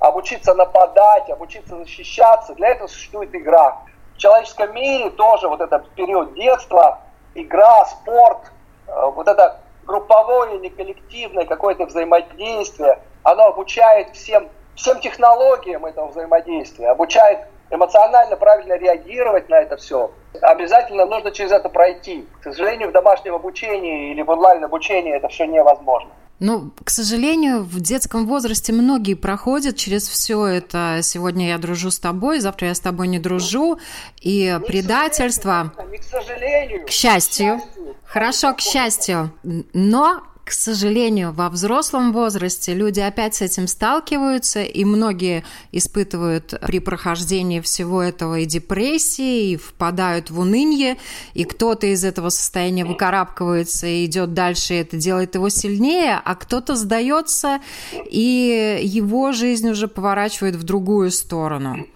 обучиться 0.01 0.55
нападать, 0.55 1.31
обучиться 1.31 1.77
защищаться, 1.77 2.55
для 2.55 2.71
этого 2.71 2.89
существует 2.89 3.33
игра 3.33 3.79
человеческом 4.21 4.75
мире 4.75 5.11
тоже 5.11 5.49
вот 5.49 5.61
этот 5.61 5.89
период 5.91 6.35
детства, 6.35 7.01
игра, 7.35 7.85
спорт, 7.87 8.53
э, 8.87 8.93
вот 9.15 9.27
это 9.27 9.61
групповое, 9.85 10.59
не 10.59 10.69
коллективное 10.69 11.47
какое-то 11.47 11.87
взаимодействие, 11.87 13.01
оно 13.23 13.47
обучает 13.47 14.15
всем, 14.15 14.49
всем 14.77 15.01
технологиям 15.01 15.87
этого 15.87 16.09
взаимодействия, 16.09 16.91
обучает 16.91 17.41
эмоционально 17.71 18.37
правильно 18.37 18.75
реагировать 18.75 19.49
на 19.49 19.57
это 19.57 19.77
все. 19.77 20.11
Обязательно 20.43 21.07
нужно 21.07 21.31
через 21.31 21.53
это 21.53 21.69
пройти. 21.69 22.29
К 22.41 22.45
сожалению, 22.45 22.91
в 22.91 22.93
домашнем 22.93 23.35
обучении 23.35 24.11
или 24.11 24.23
в 24.23 24.31
онлайн 24.31 24.63
обучении 24.63 25.15
это 25.15 25.29
все 25.29 25.47
невозможно. 25.47 26.11
Ну, 26.41 26.73
к 26.83 26.89
сожалению, 26.89 27.63
в 27.63 27.81
детском 27.81 28.27
возрасте 28.27 28.73
многие 28.73 29.13
проходят 29.13 29.77
через 29.77 30.09
все 30.09 30.47
это. 30.47 31.01
Сегодня 31.03 31.49
я 31.49 31.59
дружу 31.59 31.91
с 31.91 31.99
тобой, 31.99 32.41
завтра 32.41 32.69
я 32.69 32.75
с 32.75 32.81
тобой 32.81 33.09
не 33.09 33.19
дружу. 33.19 33.79
И 34.23 34.59
не 34.59 34.67
предательство... 34.67 35.73
К, 35.77 36.03
сожалению. 36.03 36.87
К 36.87 36.91
счастью. 36.91 37.59
К 37.59 37.61
счастью. 37.61 37.95
Хорошо, 38.07 38.55
к 38.55 38.61
счастью. 38.61 39.33
Но 39.75 40.23
к 40.51 40.53
сожалению, 40.53 41.31
во 41.31 41.49
взрослом 41.49 42.13
возрасте 42.13 42.75
люди 42.75 42.99
опять 42.99 43.37
с 43.37 43.41
этим 43.41 43.69
сталкиваются, 43.69 44.63
и 44.63 44.85
многие 44.85 45.45
испытывают 45.71 46.55
при 46.61 46.81
прохождении 46.81 47.61
всего 47.61 48.03
этого 48.03 48.41
и 48.41 48.47
депрессии, 48.47 49.53
и 49.53 49.57
впадают 49.57 50.31
в 50.31 50.41
уныние, 50.41 50.97
и 51.35 51.45
кто-то 51.45 51.87
из 51.87 52.05
этого 52.05 52.31
состояния 52.31 52.85
выкарабкивается 52.85 53.87
и 53.87 54.07
идет 54.07 54.35
дальше, 54.35 54.75
и 54.75 54.79
это 54.79 54.97
делает 54.97 55.37
его 55.37 55.51
сильнее, 55.51 56.21
а 56.25 56.35
кто-то 56.35 56.75
сдается, 56.75 57.61
и 58.07 58.81
его 58.83 59.31
жизнь 59.31 59.71
уже 59.71 59.87
поворачивает 59.87 60.57
в 60.57 60.65
другую 60.65 61.13
сторону. 61.13 61.87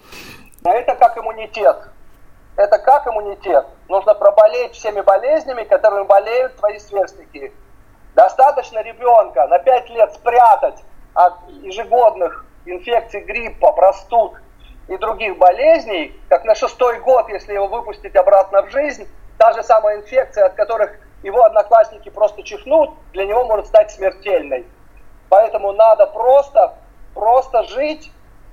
А 0.62 0.70
это 0.70 0.94
как 0.94 1.18
иммунитет. 1.18 1.88
Это 2.54 2.78
как 2.78 3.04
иммунитет. 3.08 3.66
Нужно 3.88 4.14
проболеть 4.14 4.74
всеми 4.74 5.00
болезнями, 5.00 5.64
которыми 5.64 6.06
болеют 6.06 6.54
твои 6.54 6.78
сверстники– 6.78 7.52
Достаточно 8.14 8.82
ребенка 8.82 9.46
на 9.48 9.58
5 9.58 9.90
лет 9.90 10.14
спрятать 10.14 10.82
от 11.14 11.34
ежегодных 11.62 12.46
инфекций 12.64 13.20
гриппа, 13.20 13.72
простуд 13.72 14.34
и 14.88 14.96
других 14.96 15.38
болезней, 15.38 16.18
как 16.28 16.44
на 16.44 16.54
шестой 16.54 17.00
год, 17.00 17.28
если 17.28 17.54
его 17.54 17.66
выпустить 17.66 18.14
обратно 18.14 18.62
в 18.62 18.70
жизнь, 18.70 19.08
та 19.38 19.52
же 19.52 19.62
самая 19.62 19.98
инфекция, 19.98 20.46
от 20.46 20.54
которых 20.54 20.92
его 21.22 21.42
одноклассники 21.42 22.08
просто 22.08 22.42
чихнут, 22.42 22.90
для 23.12 23.26
него 23.26 23.44
может 23.46 23.66
стать 23.66 23.90
смертельной. 23.90 24.66
Поэтому 25.28 25.72
надо 25.72 26.06
просто, 26.06 26.74
просто 27.14 27.64
жить, 27.64 28.12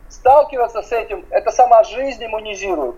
сталкиваться 0.09 0.81
с 0.81 0.91
этим. 0.91 1.25
Это 1.29 1.51
сама 1.51 1.83
жизнь 1.83 2.25
иммунизирует. 2.25 2.95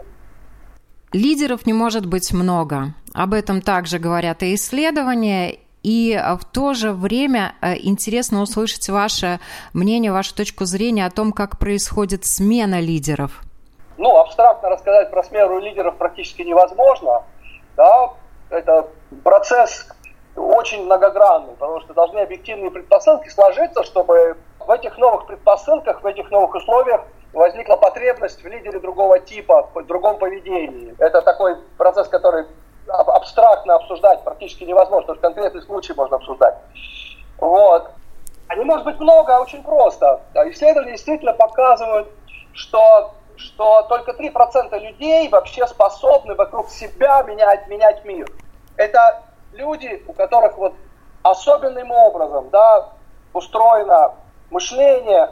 Лидеров 1.12 1.66
не 1.66 1.74
может 1.74 2.06
быть 2.06 2.32
много. 2.34 2.94
Об 3.14 3.34
этом 3.34 3.62
также 3.62 4.00
говорят 4.00 4.42
и 4.44 4.56
исследования. 4.56 5.60
И 5.84 6.14
э, 6.14 6.36
в 6.36 6.46
то 6.46 6.74
же 6.74 6.92
время 6.94 7.56
э, 7.62 7.76
интересно 7.78 8.42
услышать 8.42 8.88
ваше 8.90 9.40
мнение, 9.74 10.12
вашу 10.12 10.34
точку 10.34 10.66
зрения 10.66 11.06
о 11.06 11.12
том, 11.12 11.34
как 11.34 11.60
происходит 11.60 12.26
смена 12.26 12.80
лидеров. 12.80 13.44
Ну, 13.98 14.18
абстрактно 14.18 14.70
рассказать 14.70 15.12
про 15.12 15.24
смену 15.24 15.60
лидеров 15.60 15.98
практически 15.98 16.42
невозможно. 16.42 17.24
Да? 17.76 18.14
Это 18.50 18.88
процесс 19.24 19.88
очень 20.36 20.86
многогранный, 20.86 21.54
потому 21.54 21.82
что 21.82 21.94
должны 21.94 22.20
объективные 22.20 22.72
предпосылки 22.72 23.30
сложиться, 23.30 23.84
чтобы 23.84 24.38
в 24.60 24.72
этих 24.72 24.98
новых 24.98 25.28
предпосылках, 25.28 26.02
в 26.02 26.06
этих 26.06 26.32
новых 26.32 26.56
условиях 26.56 27.02
возникла 27.34 27.76
потребность 27.76 28.44
в 28.44 28.48
лидере 28.48 28.80
другого 28.80 29.20
типа, 29.20 29.70
в 29.74 29.86
другом 29.86 30.18
поведении. 30.18 30.96
Это 30.98 31.22
такой 31.22 31.58
процесс, 31.78 32.08
который 32.08 32.46
абстрактно 33.24 33.76
обсуждать 33.76 34.24
практически 34.24 34.66
невозможно, 34.66 35.02
потому 35.02 35.18
что 35.18 35.28
конкретный 35.28 35.62
случай 35.62 35.94
можно 35.94 36.18
обсуждать. 36.18 36.56
Вот. 37.38 37.90
А 38.48 38.56
не 38.56 38.66
может 38.66 38.86
быть 38.86 39.00
много, 39.00 39.36
а 39.36 39.42
очень 39.42 39.64
просто. 39.64 40.22
Исследования 40.52 40.92
действительно 40.92 41.34
показывают, 41.34 42.10
что, 42.54 43.14
что 43.38 43.84
только 43.84 44.12
3% 44.12 44.78
людей 44.80 45.30
вообще 45.30 45.66
способны 45.68 46.36
вокруг 46.36 46.70
себя 46.70 47.24
менять, 47.24 47.68
менять 47.68 48.04
мир. 48.06 48.28
Это 48.76 49.24
люди, 49.54 50.04
у 50.08 50.14
которых 50.14 50.58
вот 50.58 50.74
особенным 51.24 51.92
образом 51.92 52.50
да, 52.50 52.90
устроено 53.32 54.14
мышление, 54.50 55.32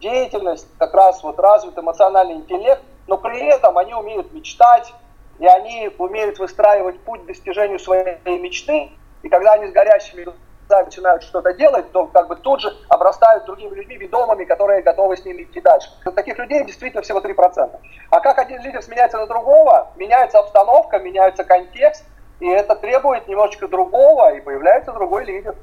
деятельность, 0.00 0.66
как 0.78 0.94
раз 0.94 1.22
вот 1.22 1.38
развит 1.38 1.76
эмоциональный 1.76 2.34
интеллект, 2.34 2.82
но 3.06 3.18
при 3.18 3.44
этом 3.44 3.76
они 3.76 3.92
умеют 3.92 4.32
мечтать, 4.32 4.94
и 5.40 5.46
они 5.46 5.90
умеют 5.98 6.38
выстраивать 6.38 7.00
путь 7.00 7.22
к 7.22 7.26
достижению 7.26 7.78
своей 7.78 8.18
мечты, 8.26 8.90
и 9.22 9.28
когда 9.28 9.54
они 9.54 9.68
с 9.68 9.72
горящими 9.72 10.24
глазами 10.24 10.84
начинают 10.84 11.22
что-то 11.22 11.54
делать, 11.54 11.90
то 11.92 12.06
как 12.06 12.28
бы 12.28 12.36
тут 12.36 12.60
же 12.60 12.76
обрастают 12.88 13.46
другими 13.46 13.74
людьми, 13.74 13.96
ведомыми, 13.96 14.44
которые 14.44 14.82
готовы 14.82 15.16
с 15.16 15.24
ними 15.24 15.42
идти 15.42 15.60
дальше. 15.60 15.90
Таких 16.14 16.38
людей 16.38 16.64
действительно 16.64 17.02
всего 17.02 17.20
3%. 17.20 17.70
А 18.10 18.20
как 18.20 18.38
один 18.38 18.62
лидер 18.62 18.82
сменяется 18.82 19.18
на 19.18 19.26
другого, 19.26 19.90
меняется 19.96 20.38
обстановка, 20.38 20.98
меняется 20.98 21.42
контекст, 21.42 22.04
и 22.38 22.46
это 22.46 22.76
требует 22.76 23.26
немножечко 23.26 23.66
другого, 23.66 24.34
и 24.34 24.40
появляется 24.40 24.92
другой 24.92 25.24
лидер. 25.24 25.56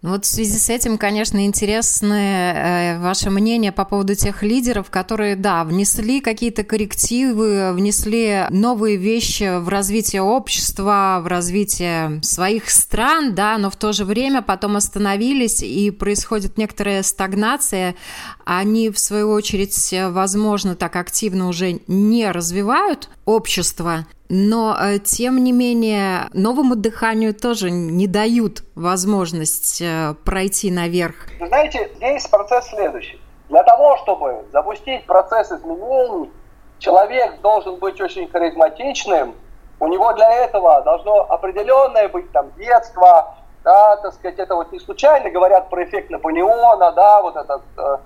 Ну 0.00 0.10
вот 0.10 0.24
в 0.24 0.28
связи 0.28 0.56
с 0.56 0.70
этим, 0.70 0.96
конечно, 0.96 1.44
интересно 1.44 2.14
э, 2.14 2.98
ваше 3.00 3.30
мнение 3.30 3.72
по 3.72 3.84
поводу 3.84 4.14
тех 4.14 4.44
лидеров, 4.44 4.90
которые, 4.90 5.34
да, 5.34 5.64
внесли 5.64 6.20
какие-то 6.20 6.62
коррективы, 6.62 7.72
внесли 7.72 8.46
новые 8.50 8.96
вещи 8.96 9.58
в 9.58 9.68
развитие 9.68 10.22
общества, 10.22 11.18
в 11.20 11.26
развитие 11.26 12.22
своих 12.22 12.70
стран, 12.70 13.34
да, 13.34 13.58
но 13.58 13.70
в 13.70 13.76
то 13.76 13.92
же 13.92 14.04
время 14.04 14.40
потом 14.40 14.76
остановились, 14.76 15.64
и 15.64 15.90
происходит 15.90 16.58
некоторая 16.58 17.02
стагнация. 17.02 17.96
Они, 18.44 18.90
в 18.90 19.00
свою 19.00 19.30
очередь, 19.30 19.92
возможно, 20.10 20.76
так 20.76 20.94
активно 20.94 21.48
уже 21.48 21.80
не 21.88 22.30
развивают 22.30 23.10
общество, 23.28 24.06
но, 24.30 24.74
э, 24.74 24.98
тем 25.00 25.44
не 25.44 25.52
менее, 25.52 26.28
новому 26.32 26.76
дыханию 26.76 27.34
тоже 27.34 27.70
не 27.70 28.06
дают 28.06 28.62
возможность 28.74 29.82
э, 29.82 30.14
пройти 30.24 30.70
наверх. 30.70 31.14
знаете, 31.38 31.90
здесь 31.96 32.26
процесс 32.26 32.68
следующий. 32.68 33.20
Для 33.50 33.62
того, 33.64 33.98
чтобы 33.98 34.44
запустить 34.50 35.04
процесс 35.06 35.52
изменений, 35.52 36.30
человек 36.78 37.40
должен 37.42 37.76
быть 37.76 38.00
очень 38.00 38.28
харизматичным, 38.28 39.34
у 39.80 39.88
него 39.88 40.12
для 40.14 40.32
этого 40.44 40.80
должно 40.82 41.20
определенное 41.30 42.08
быть 42.08 42.32
там 42.32 42.50
детство, 42.56 43.36
да, 43.62 43.96
так 43.96 44.14
сказать, 44.14 44.38
это 44.38 44.54
вот 44.54 44.72
не 44.72 44.80
случайно 44.80 45.30
говорят 45.30 45.68
про 45.68 45.84
эффект 45.84 46.08
Наполеона, 46.10 46.92
да, 46.92 47.22
вот 47.22 47.36
этот, 47.36 47.62
э, 47.76 47.96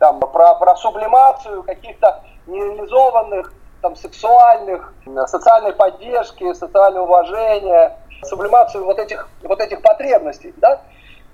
там, 0.00 0.18
про, 0.18 0.54
про 0.56 0.74
сублимацию 0.76 1.62
каких-то 1.62 2.22
нереализованных 2.46 3.52
там, 3.84 3.96
сексуальных, 3.96 4.94
социальной 5.26 5.74
поддержки, 5.74 6.54
социального 6.54 7.04
уважения, 7.04 7.98
сублимацию 8.22 8.82
вот 8.82 8.98
этих, 8.98 9.28
вот 9.42 9.60
этих 9.60 9.82
потребностей, 9.82 10.54
да, 10.56 10.80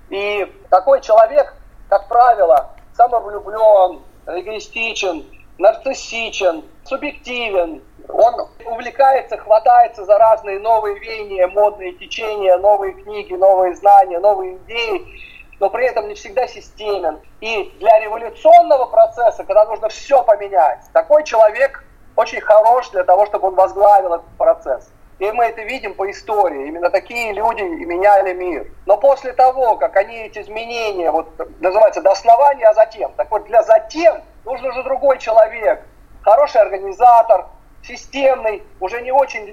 и 0.09 0.45
такой 0.69 0.99
человек, 0.99 1.55
как 1.87 2.09
правило, 2.09 2.71
самовлюблен, 2.93 4.01
эгоистичен, 4.27 5.23
нарциссичен, 5.59 6.65
субъективен, 6.83 7.81
он 8.09 8.49
увлекается, 8.65 9.37
хватается 9.37 10.03
за 10.03 10.17
разные 10.17 10.59
новые 10.59 10.99
веяния, 10.99 11.47
модные 11.47 11.93
течения, 11.93 12.57
новые 12.57 12.95
книги, 12.95 13.33
новые 13.33 13.75
знания, 13.75 14.19
новые 14.19 14.57
идеи, 14.57 15.07
но 15.61 15.69
при 15.69 15.85
этом 15.85 16.09
не 16.09 16.15
всегда 16.15 16.45
системен. 16.47 17.21
И 17.39 17.73
для 17.79 17.97
революционного 18.01 18.87
процесса, 18.87 19.45
когда 19.45 19.63
нужно 19.63 19.87
все 19.87 20.21
поменять, 20.21 20.81
такой 20.91 21.23
человек 21.23 21.85
очень 22.15 22.41
хорош 22.41 22.89
для 22.89 23.03
того, 23.03 23.25
чтобы 23.25 23.49
он 23.49 23.55
возглавил 23.55 24.13
этот 24.15 24.27
процесс. 24.37 24.89
И 25.19 25.31
мы 25.31 25.45
это 25.45 25.61
видим 25.61 25.93
по 25.93 26.09
истории. 26.09 26.67
Именно 26.67 26.89
такие 26.89 27.31
люди 27.31 27.61
меняли 27.61 28.33
мир. 28.33 28.67
Но 28.87 28.97
после 28.97 29.33
того, 29.33 29.77
как 29.77 29.95
они 29.95 30.15
эти 30.15 30.39
изменения, 30.39 31.11
вот 31.11 31.27
называется 31.59 32.01
до 32.01 32.11
основания, 32.11 32.67
а 32.67 32.73
затем. 32.73 33.11
Так 33.15 33.29
вот, 33.29 33.45
для 33.45 33.61
затем 33.61 34.21
нужен 34.45 34.65
уже 34.65 34.81
другой 34.81 35.19
человек. 35.19 35.85
Хороший 36.23 36.61
организатор, 36.61 37.45
системный, 37.83 38.63
уже 38.79 39.01
не 39.01 39.11
очень 39.11 39.45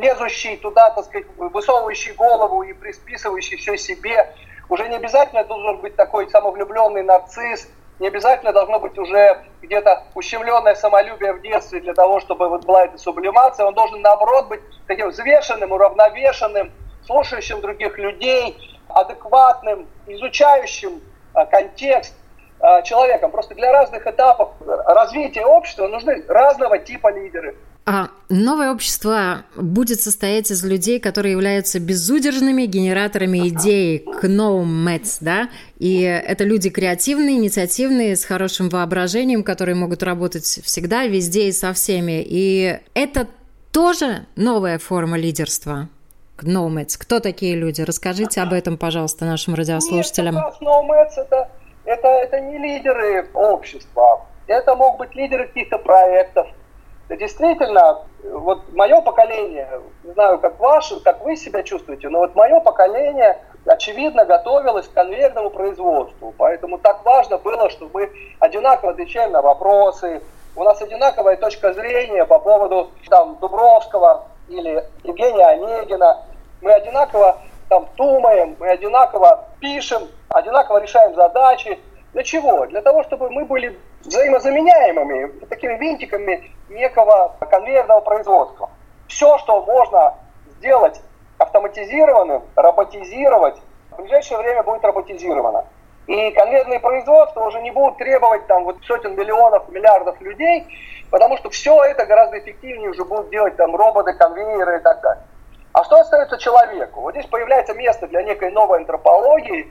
лезущий 0.00 0.56
туда, 0.58 0.90
так 0.90 1.04
сказать, 1.04 1.26
высовывающий 1.36 2.12
голову 2.12 2.62
и 2.62 2.72
присписывающий 2.72 3.56
все 3.56 3.76
себе. 3.76 4.32
Уже 4.68 4.88
не 4.88 4.94
обязательно 4.94 5.42
должен 5.44 5.78
быть 5.78 5.96
такой 5.96 6.28
самовлюбленный 6.30 7.02
нарцисс, 7.02 7.68
не 7.98 8.08
обязательно 8.08 8.52
должно 8.52 8.78
быть 8.78 8.98
уже 8.98 9.42
где-то 9.62 10.04
ущемленное 10.14 10.74
самолюбие 10.74 11.32
в 11.32 11.40
детстве 11.40 11.80
для 11.80 11.94
того, 11.94 12.20
чтобы 12.20 12.48
вот 12.48 12.64
была 12.64 12.84
эта 12.84 12.98
сублимация. 12.98 13.66
Он 13.66 13.74
должен, 13.74 14.00
наоборот, 14.02 14.48
быть 14.48 14.60
таким 14.86 15.08
взвешенным, 15.08 15.72
уравновешенным, 15.72 16.72
слушающим 17.06 17.60
других 17.60 17.98
людей, 17.98 18.56
адекватным, 18.88 19.88
изучающим 20.06 21.00
а, 21.32 21.46
контекст, 21.46 22.14
а, 22.60 22.82
человеком. 22.82 23.30
Просто 23.30 23.54
для 23.54 23.72
разных 23.72 24.06
этапов 24.06 24.50
развития 24.60 25.44
общества 25.44 25.88
нужны 25.88 26.24
разного 26.28 26.78
типа 26.78 27.10
лидеры. 27.12 27.56
А 27.88 28.08
новое 28.28 28.72
общество 28.72 29.44
будет 29.54 30.00
состоять 30.00 30.50
из 30.50 30.64
людей, 30.64 30.98
которые 30.98 31.32
являются 31.32 31.78
безудержными 31.78 32.64
генераторами 32.64 33.46
идей 33.48 34.00
КНОУМЭЦ, 34.00 35.18
да? 35.20 35.48
И 35.78 36.00
это 36.02 36.42
люди 36.42 36.68
креативные, 36.68 37.36
инициативные, 37.36 38.16
с 38.16 38.24
хорошим 38.24 38.70
воображением, 38.70 39.44
которые 39.44 39.76
могут 39.76 40.02
работать 40.02 40.46
всегда, 40.46 41.06
везде 41.06 41.46
и 41.46 41.52
со 41.52 41.72
всеми. 41.72 42.24
И 42.26 42.80
это 42.94 43.28
тоже 43.70 44.26
новая 44.34 44.80
форма 44.80 45.16
лидерства. 45.16 45.88
КНОУМЭЦ. 46.38 46.96
Кто 46.96 47.20
такие 47.20 47.54
люди? 47.54 47.82
Расскажите 47.82 48.40
об 48.40 48.52
этом, 48.52 48.78
пожалуйста, 48.78 49.26
нашим 49.26 49.54
радиослушателям. 49.54 50.34
Нет, 50.34 50.54
КНОУМЭЦ 50.58 51.18
это, 51.18 51.50
это, 51.84 52.08
это 52.08 52.40
не 52.40 52.58
лидеры 52.58 53.28
общества. 53.32 54.26
Это 54.48 54.74
могут 54.74 54.98
быть 54.98 55.14
лидеры 55.14 55.46
каких-то 55.46 55.78
проектов, 55.78 56.48
действительно, 57.08 58.02
вот 58.24 58.72
мое 58.72 59.00
поколение, 59.00 59.68
не 60.02 60.12
знаю, 60.12 60.38
как 60.38 60.58
ваше, 60.58 61.00
как 61.00 61.24
вы 61.24 61.36
себя 61.36 61.62
чувствуете, 61.62 62.08
но 62.08 62.18
вот 62.18 62.34
мое 62.34 62.58
поколение, 62.60 63.38
очевидно, 63.64 64.24
готовилось 64.24 64.88
к 64.88 64.92
конвейерному 64.92 65.50
производству. 65.50 66.34
Поэтому 66.36 66.78
так 66.78 67.04
важно 67.04 67.38
было, 67.38 67.70
чтобы 67.70 67.90
мы 67.92 68.10
одинаково 68.40 68.92
отвечаем 68.92 69.32
на 69.32 69.42
вопросы, 69.42 70.20
у 70.56 70.64
нас 70.64 70.80
одинаковая 70.80 71.36
точка 71.36 71.74
зрения 71.74 72.24
по 72.24 72.38
поводу 72.38 72.90
там, 73.10 73.36
Дубровского 73.40 74.24
или 74.48 74.82
Евгения 75.04 75.44
Онегина. 75.44 76.24
Мы 76.62 76.72
одинаково 76.72 77.38
там 77.68 77.86
думаем, 77.96 78.56
мы 78.58 78.70
одинаково 78.70 79.44
пишем, 79.60 80.08
одинаково 80.28 80.78
решаем 80.78 81.14
задачи. 81.14 81.78
Для 82.14 82.22
чего? 82.22 82.64
Для 82.66 82.80
того, 82.80 83.02
чтобы 83.04 83.28
мы 83.28 83.44
были 83.44 83.78
взаимозаменяемыми, 84.06 85.46
такими 85.46 85.74
винтиками 85.74 86.50
некого 86.68 87.36
конвейерного 87.50 88.00
производства. 88.00 88.70
Все, 89.08 89.38
что 89.38 89.62
можно 89.64 90.14
сделать 90.58 91.00
автоматизированным, 91.38 92.42
роботизировать, 92.54 93.56
в 93.90 93.96
ближайшее 93.96 94.38
время 94.38 94.62
будет 94.62 94.84
роботизировано. 94.84 95.64
И 96.06 96.30
конвейерные 96.30 96.78
производства 96.80 97.44
уже 97.44 97.60
не 97.62 97.72
будут 97.72 97.98
требовать 97.98 98.46
там 98.46 98.64
вот 98.64 98.76
сотен 98.84 99.16
миллионов, 99.16 99.68
миллиардов 99.68 100.20
людей, 100.20 100.66
потому 101.10 101.36
что 101.36 101.50
все 101.50 101.82
это 101.84 102.06
гораздо 102.06 102.38
эффективнее 102.38 102.90
уже 102.90 103.04
будут 103.04 103.30
делать 103.30 103.56
там 103.56 103.74
роботы, 103.74 104.12
конвейеры 104.12 104.78
и 104.78 104.80
так 104.80 105.00
далее. 105.00 105.24
А 105.72 105.84
что 105.84 105.96
остается 105.98 106.38
человеку? 106.38 107.00
Вот 107.00 107.14
здесь 107.14 107.26
появляется 107.26 107.74
место 107.74 108.06
для 108.06 108.22
некой 108.22 108.50
новой 108.50 108.78
антропологии, 108.78 109.68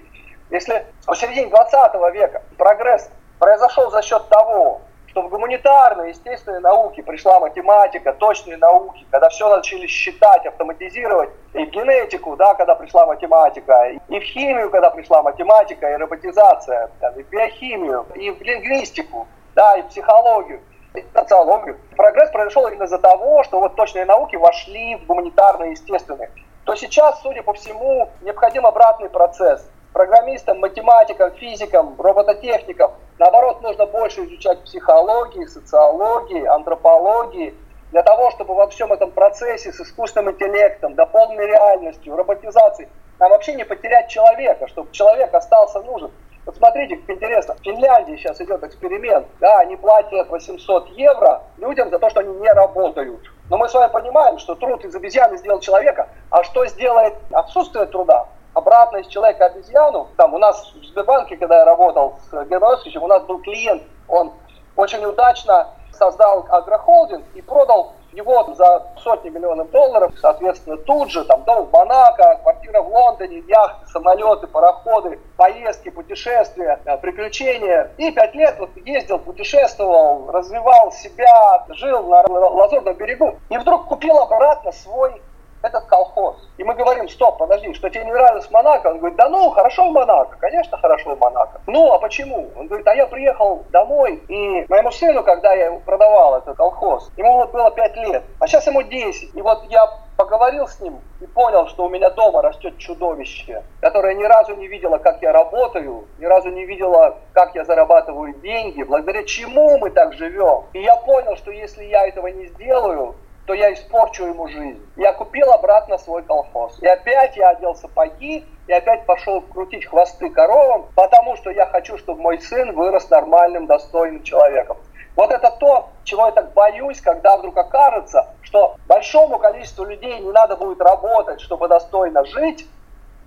если 0.49 0.85
в 1.07 1.15
середине 1.15 1.47
20 1.47 2.13
века 2.13 2.43
прогресс 2.57 3.09
произошел 3.39 3.91
за 3.91 4.01
счет 4.01 4.27
того, 4.29 4.81
что 5.07 5.21
в 5.21 5.29
гуманитарные, 5.29 6.09
естественные 6.09 6.59
науки 6.59 7.01
пришла 7.01 7.39
математика, 7.39 8.11
точные 8.11 8.57
науки, 8.57 9.05
когда 9.09 9.29
все 9.29 9.47
начали 9.49 9.87
считать, 9.87 10.45
автоматизировать, 10.45 11.29
и 11.53 11.65
в 11.65 11.69
генетику, 11.69 12.35
да, 12.35 12.53
когда 12.53 12.75
пришла 12.75 13.05
математика, 13.05 13.91
и 14.09 14.19
в 14.19 14.23
химию, 14.23 14.69
когда 14.69 14.89
пришла 14.89 15.23
математика, 15.23 15.89
и 15.89 15.95
роботизация, 15.95 16.91
и 17.15 17.23
в 17.23 17.29
биохимию, 17.29 18.05
и 18.15 18.29
в 18.29 18.41
лингвистику, 18.41 19.25
да, 19.55 19.77
и 19.77 19.83
в 19.83 19.87
психологию, 19.87 20.59
и 20.93 21.01
в 21.01 21.05
социологию. 21.13 21.77
Прогресс 21.95 22.29
произошел 22.31 22.67
именно 22.67 22.83
из-за 22.83 22.99
того, 22.99 23.43
что 23.43 23.61
вот 23.61 23.75
точные 23.75 24.03
науки 24.03 24.35
вошли 24.35 24.97
в 24.97 25.05
гуманитарные, 25.05 25.71
естественные. 25.71 26.29
То 26.65 26.75
сейчас, 26.75 27.21
судя 27.21 27.41
по 27.41 27.53
всему, 27.53 28.09
необходим 28.21 28.65
обратный 28.65 29.09
процесс– 29.09 29.65
программистам, 29.95 30.59
математикам, 30.59 31.31
физикам, 31.35 31.95
робототехникам. 31.97 32.91
Наоборот, 33.17 33.61
нужно 33.61 33.85
больше 33.85 34.25
изучать 34.25 34.61
психологии, 34.65 35.45
социологии, 35.45 36.45
антропологии, 36.45 37.55
для 37.91 38.03
того, 38.03 38.29
чтобы 38.31 38.55
во 38.55 38.67
всем 38.67 38.91
этом 38.91 39.11
процессе 39.11 39.71
с 39.71 39.79
искусственным 39.79 40.33
интеллектом, 40.33 40.95
до 40.95 41.05
полной 41.05 41.47
реальностью, 41.47 42.13
роботизацией, 42.17 42.89
нам 43.19 43.31
вообще 43.31 43.53
не 43.53 43.63
потерять 43.63 44.09
человека, 44.09 44.67
чтобы 44.67 44.91
человек 44.91 45.33
остался 45.33 45.81
нужен. 45.81 46.11
Вот 46.45 46.57
смотрите, 46.57 46.97
как 46.97 47.15
интересно, 47.15 47.55
в 47.55 47.63
Финляндии 47.63 48.17
сейчас 48.17 48.41
идет 48.41 48.61
эксперимент, 48.65 49.25
да, 49.39 49.59
они 49.59 49.77
платят 49.77 50.27
800 50.27 50.89
евро 50.89 51.43
людям 51.55 51.89
за 51.89 51.99
то, 51.99 52.09
что 52.09 52.19
они 52.19 52.33
не 52.33 52.51
работают. 52.51 53.21
Но 53.49 53.57
мы 53.57 53.69
с 53.69 53.73
вами 53.73 53.89
понимаем, 53.89 54.39
что 54.39 54.55
труд 54.55 54.83
из 54.83 54.93
обезьяны 54.93 55.37
сделал 55.37 55.61
человека, 55.61 56.09
а 56.31 56.43
что 56.43 56.65
сделает 56.65 57.13
отсутствие 57.31 57.85
труда? 57.85 58.27
Обратно 58.55 58.97
из 58.97 59.07
человека 59.07 59.45
обезьяну. 59.45 60.07
Там 60.17 60.33
у 60.33 60.39
нас 60.39 60.73
в 60.73 60.85
Сбербанке, 60.85 61.37
когда 61.37 61.59
я 61.59 61.65
работал 61.65 62.15
с 62.31 62.45
Германом 62.45 62.79
у 63.03 63.07
нас 63.07 63.23
был 63.23 63.39
клиент, 63.39 63.83
он 64.07 64.33
очень 64.75 65.05
удачно 65.05 65.67
создал 65.91 66.45
агрохолдинг 66.49 67.23
и 67.35 67.41
продал 67.41 67.93
его 68.11 68.53
за 68.53 68.87
сотни 68.97 69.29
миллионов 69.29 69.69
долларов, 69.71 70.13
соответственно, 70.21 70.77
тут 70.77 71.11
же, 71.11 71.25
там, 71.25 71.43
дом 71.43 71.65
в 71.65 71.71
Монако, 71.71 72.39
квартира 72.41 72.81
в 72.81 72.87
Лондоне, 72.87 73.43
яхты, 73.47 73.87
самолеты, 73.87 74.47
пароходы, 74.47 75.19
поездки, 75.35 75.89
путешествия, 75.89 76.79
э, 76.85 76.97
приключения. 76.97 77.91
И 77.97 78.11
пять 78.11 78.33
лет 78.33 78.55
вот 78.57 78.69
ездил, 78.77 79.19
путешествовал, 79.19 80.31
развивал 80.31 80.91
себя, 80.93 81.65
жил 81.69 82.03
на 82.03 82.21
Лазурном 82.29 82.95
берегу. 82.95 83.35
И 83.49 83.57
вдруг 83.57 83.87
купил 83.87 84.17
обратно 84.17 84.71
свой 84.71 85.21
этот 85.65 85.85
колхоз. 85.85 86.37
И 86.57 86.63
мы 86.63 86.73
говорим, 86.75 87.09
стоп, 87.09 87.37
подожди, 87.37 87.73
что 87.73 87.89
тебе 87.89 88.05
не 88.05 88.11
нравилось 88.11 88.49
Монако? 88.51 88.87
Он 88.87 88.99
говорит, 88.99 89.17
да 89.17 89.29
ну, 89.29 89.49
хорошо 89.49 89.89
в 89.89 89.91
Монако, 89.91 90.37
конечно, 90.39 90.77
хорошо 90.77 91.15
в 91.15 91.19
Монако. 91.19 91.61
Ну, 91.67 91.91
а 91.91 91.99
почему? 91.99 92.49
Он 92.55 92.67
говорит, 92.67 92.87
а 92.87 92.95
я 92.95 93.07
приехал 93.07 93.65
домой, 93.71 94.23
и 94.27 94.65
моему 94.69 94.91
сыну, 94.91 95.23
когда 95.23 95.53
я 95.53 95.71
продавал 95.85 96.37
этот 96.37 96.55
колхоз, 96.57 97.11
ему 97.17 97.33
вот 97.33 97.51
было 97.51 97.71
5 97.71 97.97
лет, 97.97 98.23
а 98.39 98.47
сейчас 98.47 98.67
ему 98.67 98.83
10. 98.83 99.35
И 99.35 99.41
вот 99.41 99.63
я 99.69 99.87
поговорил 100.17 100.67
с 100.67 100.79
ним 100.79 101.01
и 101.19 101.25
понял, 101.27 101.67
что 101.67 101.85
у 101.85 101.89
меня 101.89 102.09
дома 102.09 102.41
растет 102.41 102.77
чудовище, 102.77 103.63
которое 103.81 104.15
ни 104.15 104.23
разу 104.23 104.55
не 104.55 104.67
видела, 104.67 104.97
как 104.97 105.21
я 105.21 105.33
работаю, 105.33 106.07
ни 106.19 106.25
разу 106.25 106.49
не 106.49 106.65
видела, 106.65 107.17
как 107.33 107.55
я 107.55 107.65
зарабатываю 107.65 108.33
деньги, 108.35 108.83
благодаря 108.83 109.23
чему 109.23 109.77
мы 109.77 109.89
так 109.89 110.13
живем. 110.13 110.65
И 110.73 110.81
я 110.81 110.95
понял, 110.97 111.35
что 111.35 111.51
если 111.51 111.83
я 111.83 112.07
этого 112.07 112.27
не 112.27 112.47
сделаю, 112.47 113.15
то 113.45 113.53
я 113.53 113.73
испорчу 113.73 114.25
ему 114.25 114.47
жизнь. 114.47 114.83
Я 114.95 115.13
купил 115.13 115.51
обратно 115.51 115.97
свой 115.97 116.23
колхоз. 116.23 116.79
И 116.81 116.87
опять 116.87 117.37
я 117.37 117.49
одел 117.49 117.75
сапоги, 117.75 118.45
и 118.67 118.73
опять 118.73 119.05
пошел 119.05 119.41
крутить 119.41 119.85
хвосты 119.85 120.29
коровам, 120.29 120.87
потому 120.95 121.35
что 121.35 121.51
я 121.51 121.67
хочу, 121.67 121.97
чтобы 121.97 122.21
мой 122.21 122.39
сын 122.39 122.73
вырос 122.73 123.09
нормальным, 123.09 123.67
достойным 123.67 124.23
человеком. 124.23 124.77
Вот 125.15 125.31
это 125.31 125.51
то, 125.51 125.89
чего 126.03 126.25
я 126.25 126.31
так 126.31 126.53
боюсь, 126.53 126.99
когда 126.99 127.37
вдруг 127.37 127.55
окажется, 127.57 128.27
что 128.41 128.75
большому 128.87 129.39
количеству 129.39 129.85
людей 129.85 130.19
не 130.19 130.31
надо 130.31 130.57
будет 130.57 130.81
работать, 130.81 131.39
чтобы 131.39 131.67
достойно 131.67 132.25
жить, 132.25 132.67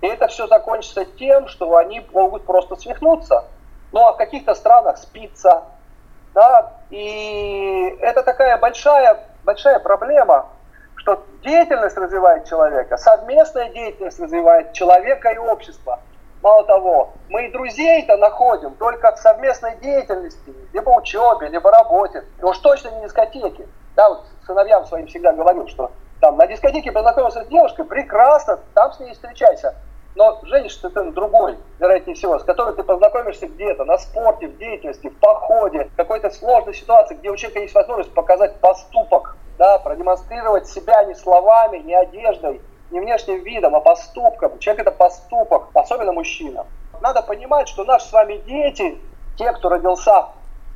и 0.01 0.07
это 0.07 0.29
все 0.29 0.47
закончится 0.47 1.05
тем, 1.05 1.49
что 1.49 1.77
они 1.77 2.05
могут 2.13 2.45
просто 2.45 2.77
свихнуться. 2.77 3.45
Ну 3.93 4.05
а 4.05 4.13
в 4.13 4.17
каких-то 4.17 4.55
странах 4.55 4.99
спится. 4.99 5.65
Да? 6.35 6.73
И 6.91 7.97
это 8.01 8.23
такая 8.23 8.59
большая, 8.59 9.25
большая 9.49 9.79
проблема, 9.79 10.47
что 10.97 11.25
деятельность 11.43 11.97
развивает 11.97 12.45
человека, 12.45 12.99
совместная 12.99 13.71
деятельность 13.71 14.21
развивает 14.21 14.75
человека 14.75 15.31
и 15.31 15.39
общество. 15.39 16.01
Мало 16.43 16.65
того, 16.65 17.15
мы 17.31 17.47
и 17.47 17.51
друзей-то 17.51 18.19
находим 18.19 18.75
только 18.75 19.11
в 19.13 19.19
совместной 19.19 19.77
деятельности, 19.77 20.55
либо 20.75 20.91
учебе, 20.91 21.49
либо 21.49 21.71
работе. 21.71 22.25
И 22.39 22.45
уж 22.45 22.59
точно 22.59 22.91
не 22.91 23.05
дискотеки. 23.05 23.67
Да, 23.97 24.11
вот 24.11 24.27
сыновьям 24.47 24.85
своим 24.85 25.07
всегда 25.07 25.33
говорю, 25.33 25.67
что 25.67 25.93
там 26.21 26.37
на 26.37 26.47
дискотеке 26.47 26.93
познакомился 26.93 27.43
с 27.43 27.47
девушкой, 27.47 27.87
прекрасно, 27.87 28.59
там 28.75 28.93
с 28.93 29.01
ней 29.01 29.15
встречайся. 29.15 29.75
Но 30.15 30.41
женишься 30.43 30.91
ты 30.91 31.11
другой, 31.13 31.59
вероятнее 31.79 32.17
всего, 32.17 32.39
с 32.39 32.45
которой 32.45 32.75
ты 32.75 32.83
познакомишься 32.83 33.47
где-то, 33.47 33.85
на 33.85 33.99
спорте, 33.99 34.49
в 34.49 34.59
деятельности, 34.59 35.09
в 35.09 35.19
походе, 35.19 35.85
в 35.93 35.97
какой-то 35.97 36.31
сложной 36.31 36.75
ситуации, 36.75 37.15
где 37.15 37.31
у 37.31 37.37
человека 37.37 37.61
есть 37.61 37.75
возможность 37.75 38.13
показать 38.13 38.59
поступок, 38.61 39.37
да, 39.59 39.79
продемонстрировать 39.79 40.67
себя 40.67 41.05
не 41.05 41.15
словами, 41.15 41.79
не 41.79 41.95
одеждой, 41.95 42.61
не 42.91 43.01
внешним 43.01 43.43
видом, 43.43 43.77
а 43.77 43.81
поступком. 43.81 44.59
Человек 44.59 44.87
это 44.87 44.97
поступок, 44.97 45.69
особенно 45.75 46.13
мужчина. 46.13 46.67
Надо 47.01 47.23
понимать, 47.23 47.69
что 47.69 47.85
наши 47.85 48.07
с 48.07 48.13
вами 48.13 48.39
дети, 48.39 48.99
те, 49.37 49.53
кто 49.53 49.69
родился 49.69 50.27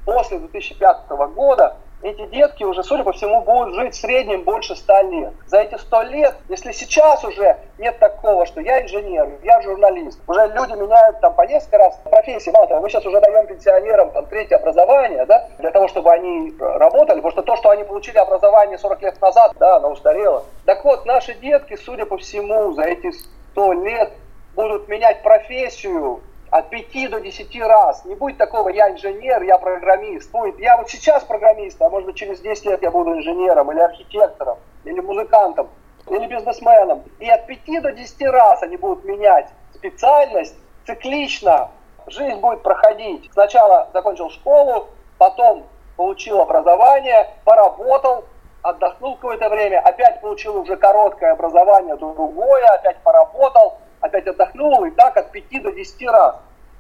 после 0.05 0.38
2005 0.38 1.09
года, 1.35 1.77
эти 2.02 2.26
детки 2.26 2.64
уже, 2.64 2.82
судя 2.82 3.04
по 3.04 3.12
всему, 3.12 3.42
будут 3.42 3.74
жить 3.74 3.94
в 3.94 4.00
среднем 4.00 4.42
больше 4.42 4.74
100 4.76 5.00
лет. 5.02 5.32
За 5.46 5.58
эти 5.58 5.76
100 5.76 6.02
лет, 6.02 6.34
если 6.48 6.72
сейчас 6.72 7.24
уже 7.24 7.56
нет 7.78 7.98
такого, 7.98 8.46
что 8.46 8.60
я 8.60 8.82
инженер, 8.82 9.28
я 9.42 9.60
журналист, 9.62 10.20
уже 10.26 10.48
люди 10.48 10.72
меняют 10.72 11.20
там 11.20 11.34
по 11.34 11.42
несколько 11.42 11.78
раз 11.78 11.98
профессии, 12.04 12.50
мало 12.50 12.66
того, 12.66 12.80
мы 12.80 12.90
сейчас 12.90 13.06
уже 13.06 13.20
даем 13.20 13.46
пенсионерам 13.46 14.10
там 14.10 14.26
третье 14.26 14.56
образование, 14.56 15.24
да, 15.26 15.48
для 15.58 15.70
того, 15.70 15.88
чтобы 15.88 16.10
они 16.12 16.52
работали, 16.58 17.20
потому 17.20 17.32
что 17.32 17.42
то, 17.42 17.56
что 17.56 17.70
они 17.70 17.84
получили 17.84 18.18
образование 18.18 18.78
40 18.78 19.02
лет 19.02 19.20
назад, 19.20 19.52
да, 19.58 19.76
оно 19.76 19.90
устарело. 19.90 20.44
Так 20.64 20.84
вот, 20.84 21.06
наши 21.06 21.34
детки, 21.34 21.76
судя 21.76 22.06
по 22.06 22.18
всему, 22.18 22.72
за 22.72 22.82
эти 22.82 23.12
100 23.52 23.72
лет 23.74 24.12
будут 24.54 24.88
менять 24.88 25.22
профессию, 25.22 26.20
от 26.52 26.68
5 26.68 27.10
до 27.10 27.18
10 27.18 27.62
раз. 27.62 28.04
Не 28.04 28.14
будет 28.14 28.36
такого, 28.36 28.68
я 28.68 28.90
инженер, 28.90 29.42
я 29.42 29.56
программист. 29.56 30.30
Будет, 30.30 30.58
я 30.58 30.76
вот 30.76 30.90
сейчас 30.90 31.24
программист, 31.24 31.80
а 31.80 31.88
может 31.88 32.06
быть 32.06 32.16
через 32.16 32.40
10 32.40 32.66
лет 32.66 32.82
я 32.82 32.90
буду 32.90 33.14
инженером 33.14 33.72
или 33.72 33.80
архитектором, 33.80 34.58
или 34.84 35.00
музыкантом, 35.00 35.70
или 36.10 36.26
бизнесменом. 36.26 37.04
И 37.20 37.28
от 37.30 37.46
5 37.46 37.82
до 37.82 37.92
10 37.92 38.22
раз 38.26 38.62
они 38.62 38.76
будут 38.76 39.02
менять 39.04 39.48
специальность 39.74 40.54
циклично. 40.86 41.70
Жизнь 42.06 42.38
будет 42.40 42.62
проходить. 42.62 43.30
Сначала 43.32 43.88
закончил 43.94 44.28
школу, 44.28 44.88
потом 45.16 45.64
получил 45.96 46.42
образование, 46.42 47.30
поработал, 47.46 48.26
отдохнул 48.60 49.14
какое-то 49.14 49.48
время, 49.48 49.80
опять 49.80 50.20
получил 50.20 50.58
уже 50.58 50.76
короткое 50.76 51.32
образование, 51.32 51.96
другое, 51.96 52.66
опять 52.66 52.98
поработал, 52.98 53.78
опять 54.02 54.26
отдохнул, 54.26 54.84
и 54.84 54.90
так 54.90 55.16
от 55.16 55.32
5 55.32 55.62
до 55.62 55.72
10 55.72 56.08
раз. 56.08 56.36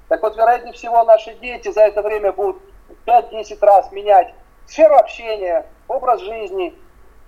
Так 0.08 0.20
вот, 0.22 0.36
вероятнее 0.36 0.74
всего, 0.74 1.02
наши 1.04 1.32
дети 1.36 1.72
за 1.72 1.82
это 1.82 2.02
время 2.02 2.32
будут 2.32 2.60
5-10 3.06 3.58
раз 3.64 3.90
менять 3.92 4.34
сферу 4.66 4.96
общения, 4.96 5.64
образ 5.88 6.20
жизни, 6.20 6.74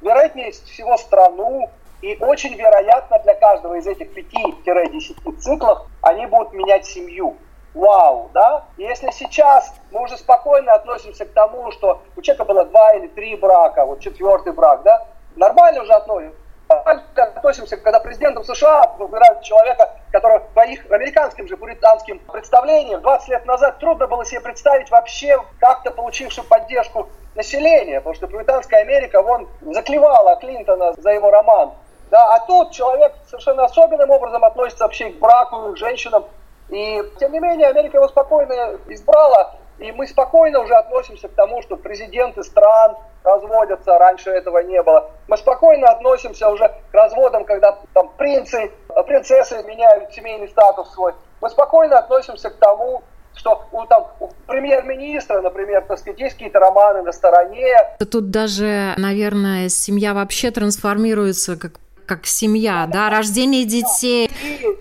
вероятнее 0.02 0.50
всего 0.50 0.98
страну, 0.98 1.70
и 2.02 2.16
очень 2.20 2.54
вероятно 2.54 3.18
для 3.20 3.35
каждого 3.35 3.74
из 3.74 3.87
этих 3.87 4.14
5-10 4.14 5.38
циклов 5.38 5.87
они 6.02 6.26
будут 6.26 6.52
менять 6.52 6.85
семью. 6.85 7.37
Вау, 7.72 8.30
да? 8.35 8.66
Если 8.76 9.11
сейчас 9.11 9.72
мы 9.90 10.02
уже 10.02 10.16
спокойно 10.16 10.74
относимся 10.74 11.24
к 11.24 11.33
тому, 11.33 11.72
что 11.72 12.02
у 12.16 12.20
человека 12.20 12.44
было 12.44 12.64
два 12.66 12.94
или 12.94 13.09
три 13.09 13.37
брака, 13.37 13.85
вот 13.87 14.00
четвертый 14.00 14.52
брак, 14.52 14.83
да, 14.83 15.07
нормально 15.35 15.83
уже 15.83 15.92
относимся 15.92 16.37
относимся, 16.81 17.77
когда 17.77 18.01
президентом 18.01 18.45
США 18.45 18.95
выбирают 18.99 19.43
человека, 19.43 19.91
который 20.13 20.41
по 20.55 20.65
их 20.67 20.91
американским 20.91 21.49
же 21.49 21.57
пуританским 21.57 22.19
представлениям 22.19 23.01
20 23.01 23.29
лет 23.29 23.47
назад 23.47 23.79
трудно 23.79 24.07
было 24.07 24.25
себе 24.25 24.41
представить 24.41 24.91
вообще 24.91 25.37
как-то 25.59 25.91
получившую 25.91 26.47
поддержку 26.47 27.09
населения, 27.35 28.01
потому 28.01 28.15
что 28.15 28.29
пуританская 28.29 28.83
Америка, 28.83 29.23
вон, 29.23 29.49
заклевала 29.63 30.37
Клинтона 30.37 30.93
за 30.95 31.11
его 31.11 31.31
роман. 31.31 31.73
Да, 32.11 32.35
а 32.35 32.47
тут 32.47 32.71
человек 32.71 33.13
совершенно 33.27 33.65
особенным 33.65 34.11
образом 34.11 34.45
относится 34.45 34.85
вообще 34.85 35.11
к 35.11 35.19
браку, 35.19 35.73
к 35.73 35.77
женщинам. 35.77 36.25
И, 36.69 37.03
тем 37.19 37.33
не 37.33 37.41
менее, 37.41 37.69
Америка 37.69 37.97
его 37.97 38.09
спокойно 38.09 38.79
избрала, 38.89 39.55
и 39.79 39.93
мы 39.93 40.07
спокойно 40.07 40.61
уже 40.61 40.75
относимся 40.75 41.29
к 41.29 41.33
тому, 41.33 41.63
что 41.63 41.77
президенты 41.77 42.43
стран 42.43 42.97
разводятся, 43.23 43.99
раньше 43.99 44.31
этого 44.31 44.59
не 44.59 44.83
было. 44.83 45.11
Мы 45.29 45.37
спокойно 45.37 45.89
относимся 45.89 46.49
уже 46.49 46.69
к 46.69 46.95
разводам, 46.95 47.45
когда 47.45 47.79
там 47.93 48.11
принцы, 48.17 48.71
принцессы 49.07 49.63
меняют 49.65 50.13
семейный 50.13 50.49
статус 50.49 50.93
свой. 50.93 51.13
Мы 51.41 51.51
спокойно 51.51 51.99
относимся 51.99 52.51
к 52.51 52.57
тому, 52.57 53.03
что 53.35 53.67
у, 53.73 53.85
там, 53.87 54.07
у 54.21 54.29
премьер-министра, 54.47 55.41
например, 55.41 55.85
так 55.89 55.99
сказать, 55.99 56.21
есть 56.21 56.35
какие-то 56.35 56.61
романы 56.61 57.03
на 57.03 57.13
стороне. 57.13 57.75
Тут 58.11 58.31
даже, 58.31 58.95
наверное, 58.97 59.69
семья 59.69 60.15
вообще 60.15 60.51
трансформируется 60.51 61.57
как 61.57 61.73
как 62.07 62.27
семья, 62.27 62.87
да, 62.87 63.09
рождение 63.09 63.65
детей. 63.65 64.31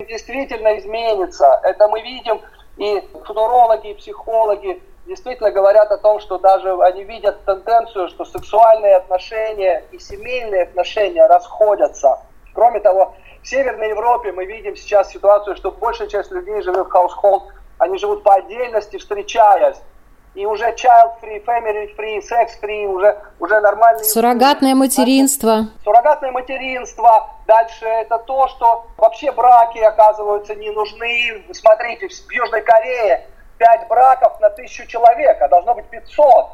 Действительно 0.08 0.78
изменится. 0.78 1.58
Это 1.62 1.88
мы 1.88 2.02
видим 2.02 2.38
и 2.76 3.00
футурологи, 3.24 3.90
и 3.90 3.94
психологи 3.94 4.82
действительно 5.06 5.50
говорят 5.50 5.90
о 5.92 5.98
том, 5.98 6.20
что 6.20 6.38
даже 6.38 6.72
они 6.82 7.04
видят 7.04 7.44
тенденцию, 7.44 8.08
что 8.08 8.24
сексуальные 8.24 8.96
отношения 8.96 9.84
и 9.92 9.98
семейные 9.98 10.64
отношения 10.64 11.26
расходятся. 11.26 12.20
Кроме 12.54 12.80
того, 12.80 13.14
в 13.42 13.48
Северной 13.48 13.90
Европе 13.90 14.32
мы 14.32 14.46
видим 14.46 14.76
сейчас 14.76 15.10
ситуацию, 15.10 15.56
что 15.56 15.70
большая 15.70 16.08
часть 16.08 16.30
людей 16.30 16.62
живет 16.62 16.88
в 16.88 16.94
household, 16.94 17.42
они 17.78 17.98
живут 17.98 18.22
по 18.22 18.34
отдельности, 18.34 18.96
встречаясь. 18.96 19.76
И 20.34 20.46
уже 20.46 20.64
child-free, 20.72 21.44
family-free, 21.44 22.20
sex-free, 22.20 22.86
уже, 22.86 23.16
уже 23.38 23.60
нормальные... 23.60 24.04
Суррогатное 24.04 24.74
материнство. 24.74 25.68
Суррогатное 25.84 26.32
материнство. 26.32 27.30
Дальше 27.46 27.86
это 27.86 28.18
то, 28.18 28.48
что 28.48 28.86
вообще 28.96 29.30
браки 29.30 29.78
оказываются 29.78 30.56
не 30.56 30.70
нужны. 30.70 31.44
Смотрите, 31.52 32.08
в 32.08 32.32
Южной 32.32 32.62
Корее 32.62 33.28
5 33.58 33.88
браков 33.88 34.40
на 34.40 34.50
тысячу 34.50 34.86
человек, 34.88 35.40
а 35.40 35.48
должно 35.48 35.74
быть 35.74 35.86
500. 35.86 36.46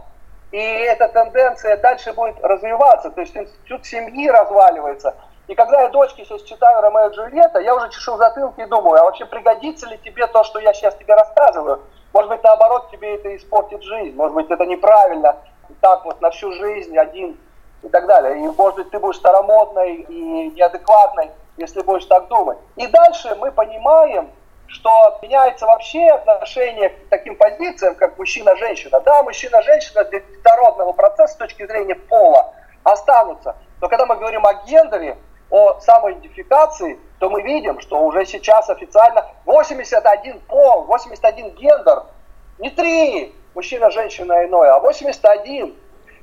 И 0.52 0.58
эта 0.58 1.08
тенденция 1.08 1.76
дальше 1.76 2.12
будет 2.12 2.36
развиваться, 2.42 3.10
то 3.10 3.20
есть 3.20 3.36
институт 3.36 3.86
семьи 3.86 4.28
разваливается. 4.28 5.14
И 5.46 5.54
когда 5.54 5.82
я 5.82 5.88
дочке 5.88 6.24
сейчас 6.24 6.42
читаю 6.42 6.80
Ромео 6.80 7.08
и 7.08 7.14
Джульетта, 7.14 7.60
я 7.60 7.74
уже 7.74 7.88
чешу 7.90 8.16
затылки 8.16 8.60
и 8.60 8.66
думаю, 8.66 9.00
а 9.00 9.04
вообще 9.04 9.26
пригодится 9.26 9.86
ли 9.88 9.98
тебе 9.98 10.26
то, 10.26 10.44
что 10.44 10.58
я 10.58 10.74
сейчас 10.74 10.94
тебе 10.96 11.14
рассказываю? 11.14 11.80
Может 12.12 12.30
быть, 12.30 12.42
наоборот, 12.42 12.90
тебе 12.90 13.14
это 13.14 13.34
испортит 13.36 13.82
жизнь, 13.82 14.16
может 14.16 14.34
быть, 14.34 14.50
это 14.50 14.66
неправильно, 14.66 15.36
так 15.80 16.04
вот 16.04 16.20
на 16.20 16.30
всю 16.30 16.52
жизнь 16.52 16.96
один 16.98 17.38
и 17.82 17.88
так 17.88 18.06
далее. 18.06 18.38
И, 18.38 18.48
может 18.56 18.76
быть, 18.76 18.90
ты 18.90 18.98
будешь 18.98 19.16
старомодной 19.16 19.94
и 19.94 20.50
неадекватной, 20.50 21.30
если 21.56 21.82
будешь 21.82 22.04
так 22.06 22.28
думать. 22.28 22.58
И 22.76 22.86
дальше 22.86 23.36
мы 23.36 23.52
понимаем, 23.52 24.30
что 24.66 25.18
меняется 25.22 25.66
вообще 25.66 26.06
отношение 26.06 26.90
к 26.90 27.08
таким 27.08 27.36
позициям, 27.36 27.94
как 27.96 28.18
мужчина-женщина. 28.18 29.00
Да, 29.00 29.22
мужчина-женщина 29.22 30.04
для 30.04 30.20
детородного 30.20 30.92
процесса 30.92 31.34
с 31.34 31.36
точки 31.36 31.66
зрения 31.66 31.94
пола 31.96 32.54
останутся. 32.84 33.56
Но 33.80 33.88
когда 33.88 34.06
мы 34.06 34.16
говорим 34.16 34.46
о 34.46 34.54
гендере, 34.64 35.16
о 35.50 35.80
самоидентификации, 35.80 36.98
то 37.18 37.28
мы 37.28 37.42
видим, 37.42 37.80
что 37.80 38.00
уже 38.00 38.24
сейчас 38.24 38.70
официально 38.70 39.26
81 39.44 40.40
пол, 40.40 40.84
81 40.84 41.50
гендер, 41.50 42.04
не 42.58 42.70
три, 42.70 43.34
мужчина, 43.54 43.90
женщина, 43.90 44.46
иное, 44.46 44.74
а 44.74 44.80
81. 44.80 45.74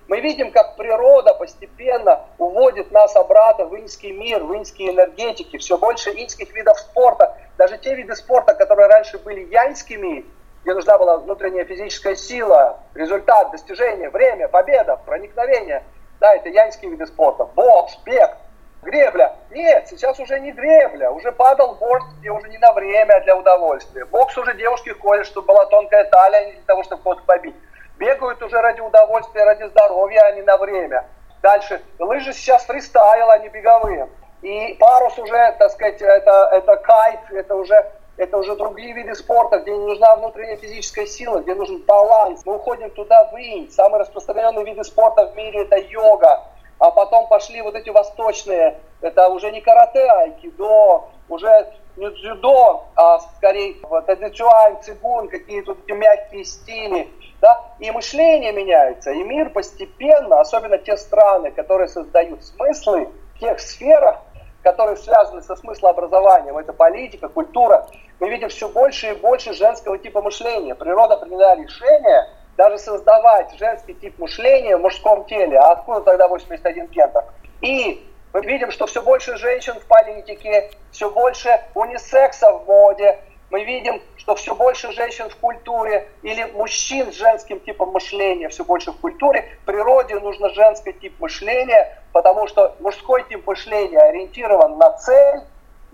Мы 0.07 0.21
видим, 0.21 0.51
как 0.51 0.77
природа 0.77 1.33
постепенно 1.33 2.21
уводит 2.37 2.91
нас 2.91 3.15
обратно 3.15 3.65
в 3.65 3.75
инский 3.77 4.11
мир, 4.11 4.43
в 4.43 4.55
инские 4.55 4.91
энергетики, 4.91 5.57
все 5.57 5.77
больше 5.77 6.11
инских 6.11 6.53
видов 6.53 6.79
спорта, 6.79 7.35
даже 7.57 7.77
те 7.77 7.93
виды 7.93 8.15
спорта, 8.15 8.53
которые 8.53 8.87
раньше 8.87 9.17
были 9.17 9.41
яньскими, 9.51 10.25
где 10.63 10.73
нужна 10.73 10.97
была 10.97 11.17
внутренняя 11.17 11.65
физическая 11.65 12.15
сила, 12.15 12.79
результат, 12.93 13.51
достижение, 13.51 14.09
время, 14.09 14.47
победа, 14.47 14.97
проникновение. 15.05 15.83
Да, 16.19 16.33
это 16.33 16.49
яньские 16.49 16.91
виды 16.91 17.05
спорта. 17.05 17.45
Бокс, 17.45 17.97
бег, 18.05 18.37
гребля. 18.81 19.35
Нет, 19.51 19.87
сейчас 19.87 20.19
уже 20.19 20.39
не 20.39 20.51
гребля, 20.51 21.11
уже 21.11 21.31
падал 21.31 21.75
борт, 21.75 22.05
где 22.19 22.29
уже 22.31 22.47
не 22.49 22.57
на 22.57 22.73
время, 22.73 23.13
а 23.13 23.21
для 23.21 23.35
удовольствия. 23.35 24.05
Бокс 24.05 24.37
уже 24.37 24.55
девушки 24.55 24.89
ходят, 24.89 25.25
чтобы 25.25 25.47
была 25.47 25.65
тонкая 25.67 26.05
талия, 26.05 26.45
не 26.45 26.51
для 26.53 26.63
того, 26.65 26.83
чтобы 26.83 27.03
кого-то 27.03 27.23
побить. 27.23 27.55
бегают 27.97 28.41
уже 28.41 28.59
ради 28.61 28.81
удовольствия, 28.81 29.43
ради 29.43 29.63
здоровья, 29.63 30.21
а 30.21 30.31
не 30.31 30.41
на 30.41 30.57
время. 30.57 31.05
Дальше, 31.41 31.81
лыжи 31.99 32.33
сейчас 32.33 32.65
фристайл, 32.65 33.29
а 33.29 33.37
не 33.39 33.49
беговые. 33.49 34.09
И 34.41 34.75
парус 34.79 35.17
уже, 35.17 35.55
так 35.57 35.71
сказать, 35.71 36.01
это, 36.01 36.49
это 36.53 36.75
кайт, 36.77 37.19
это 37.31 37.55
уже, 37.55 37.91
это 38.17 38.37
уже 38.37 38.55
другие 38.55 38.93
виды 38.93 39.15
спорта, 39.15 39.59
где 39.59 39.71
не 39.71 39.85
нужна 39.85 40.15
внутренняя 40.15 40.57
физическая 40.57 41.05
сила, 41.05 41.39
где 41.39 41.55
нужен 41.55 41.83
баланс. 41.87 42.45
Мы 42.45 42.55
уходим 42.55 42.89
туда 42.91 43.29
в 43.31 43.37
инь. 43.37 43.69
Самые 43.71 44.01
распространенные 44.01 44.65
виды 44.65 44.83
спорта 44.83 45.27
в 45.27 45.35
мире 45.35 45.63
это 45.63 45.77
йога. 45.77 46.43
А 46.79 46.91
потом 46.91 47.27
пошли 47.27 47.61
вот 47.61 47.75
эти 47.75 47.89
восточные, 47.89 48.79
это 49.01 49.29
уже 49.29 49.51
не 49.51 49.61
карате, 49.61 50.05
а 50.05 50.19
айкидо, 50.21 51.05
уже 51.29 51.73
не 51.95 52.09
дзюдо, 52.11 52.85
а 52.95 53.19
скорее 53.19 53.75
тадзичуань, 54.05 54.81
цигун, 54.83 55.27
какие-то 55.27 55.73
эти 55.73 55.91
мягкие 55.91 56.45
стили. 56.45 57.09
Да? 57.41 57.63
И 57.79 57.89
мышление 57.91 58.51
меняется, 58.51 59.11
и 59.11 59.23
мир 59.23 59.49
постепенно, 59.49 60.39
особенно 60.39 60.77
те 60.77 60.97
страны, 60.97 61.51
которые 61.51 61.87
создают 61.87 62.43
смыслы 62.43 63.09
в 63.35 63.39
тех 63.39 63.59
сферах, 63.59 64.19
которые 64.63 64.97
связаны 64.97 65.41
со 65.41 65.55
смыслообразованием, 65.55 66.57
это 66.57 66.73
политика, 66.73 67.29
культура, 67.29 67.87
мы 68.19 68.29
видим 68.29 68.49
все 68.49 68.67
больше 68.67 69.11
и 69.11 69.15
больше 69.15 69.53
женского 69.53 69.97
типа 69.97 70.21
мышления. 70.21 70.75
Природа 70.75 71.17
приняла 71.17 71.55
решение 71.55 72.27
даже 72.57 72.79
создавать 72.79 73.53
женский 73.57 73.93
тип 73.93 74.17
мышления 74.17 74.75
в 74.75 74.81
мужском 74.81 75.25
теле. 75.25 75.57
А 75.59 75.73
откуда 75.73 76.01
тогда 76.01 76.27
81 76.27 76.87
гендер? 76.87 77.23
И 77.61 78.03
мы 78.33 78.41
видим, 78.41 78.71
что 78.71 78.87
все 78.87 79.01
больше 79.01 79.37
женщин 79.37 79.75
в 79.79 79.85
политике, 79.85 80.71
все 80.91 81.09
больше 81.09 81.61
унисекса 81.75 82.51
в 82.51 82.65
моде. 82.65 83.19
Мы 83.49 83.63
видим, 83.63 84.01
что 84.17 84.35
все 84.35 84.53
больше 84.55 84.91
женщин 84.91 85.29
в 85.29 85.37
культуре 85.37 86.09
или 86.21 86.43
мужчин 86.51 87.13
с 87.13 87.15
женским 87.15 87.61
типом 87.61 87.91
мышления 87.91 88.49
все 88.49 88.65
больше 88.65 88.91
в 88.91 88.99
культуре. 88.99 89.47
В 89.61 89.65
природе 89.65 90.19
нужно 90.19 90.49
женский 90.49 90.91
тип 90.93 91.17
мышления, 91.19 91.97
потому 92.11 92.47
что 92.47 92.75
мужской 92.79 93.23
тип 93.29 93.47
мышления 93.47 93.99
ориентирован 93.99 94.77
на 94.77 94.91
цель, 94.97 95.41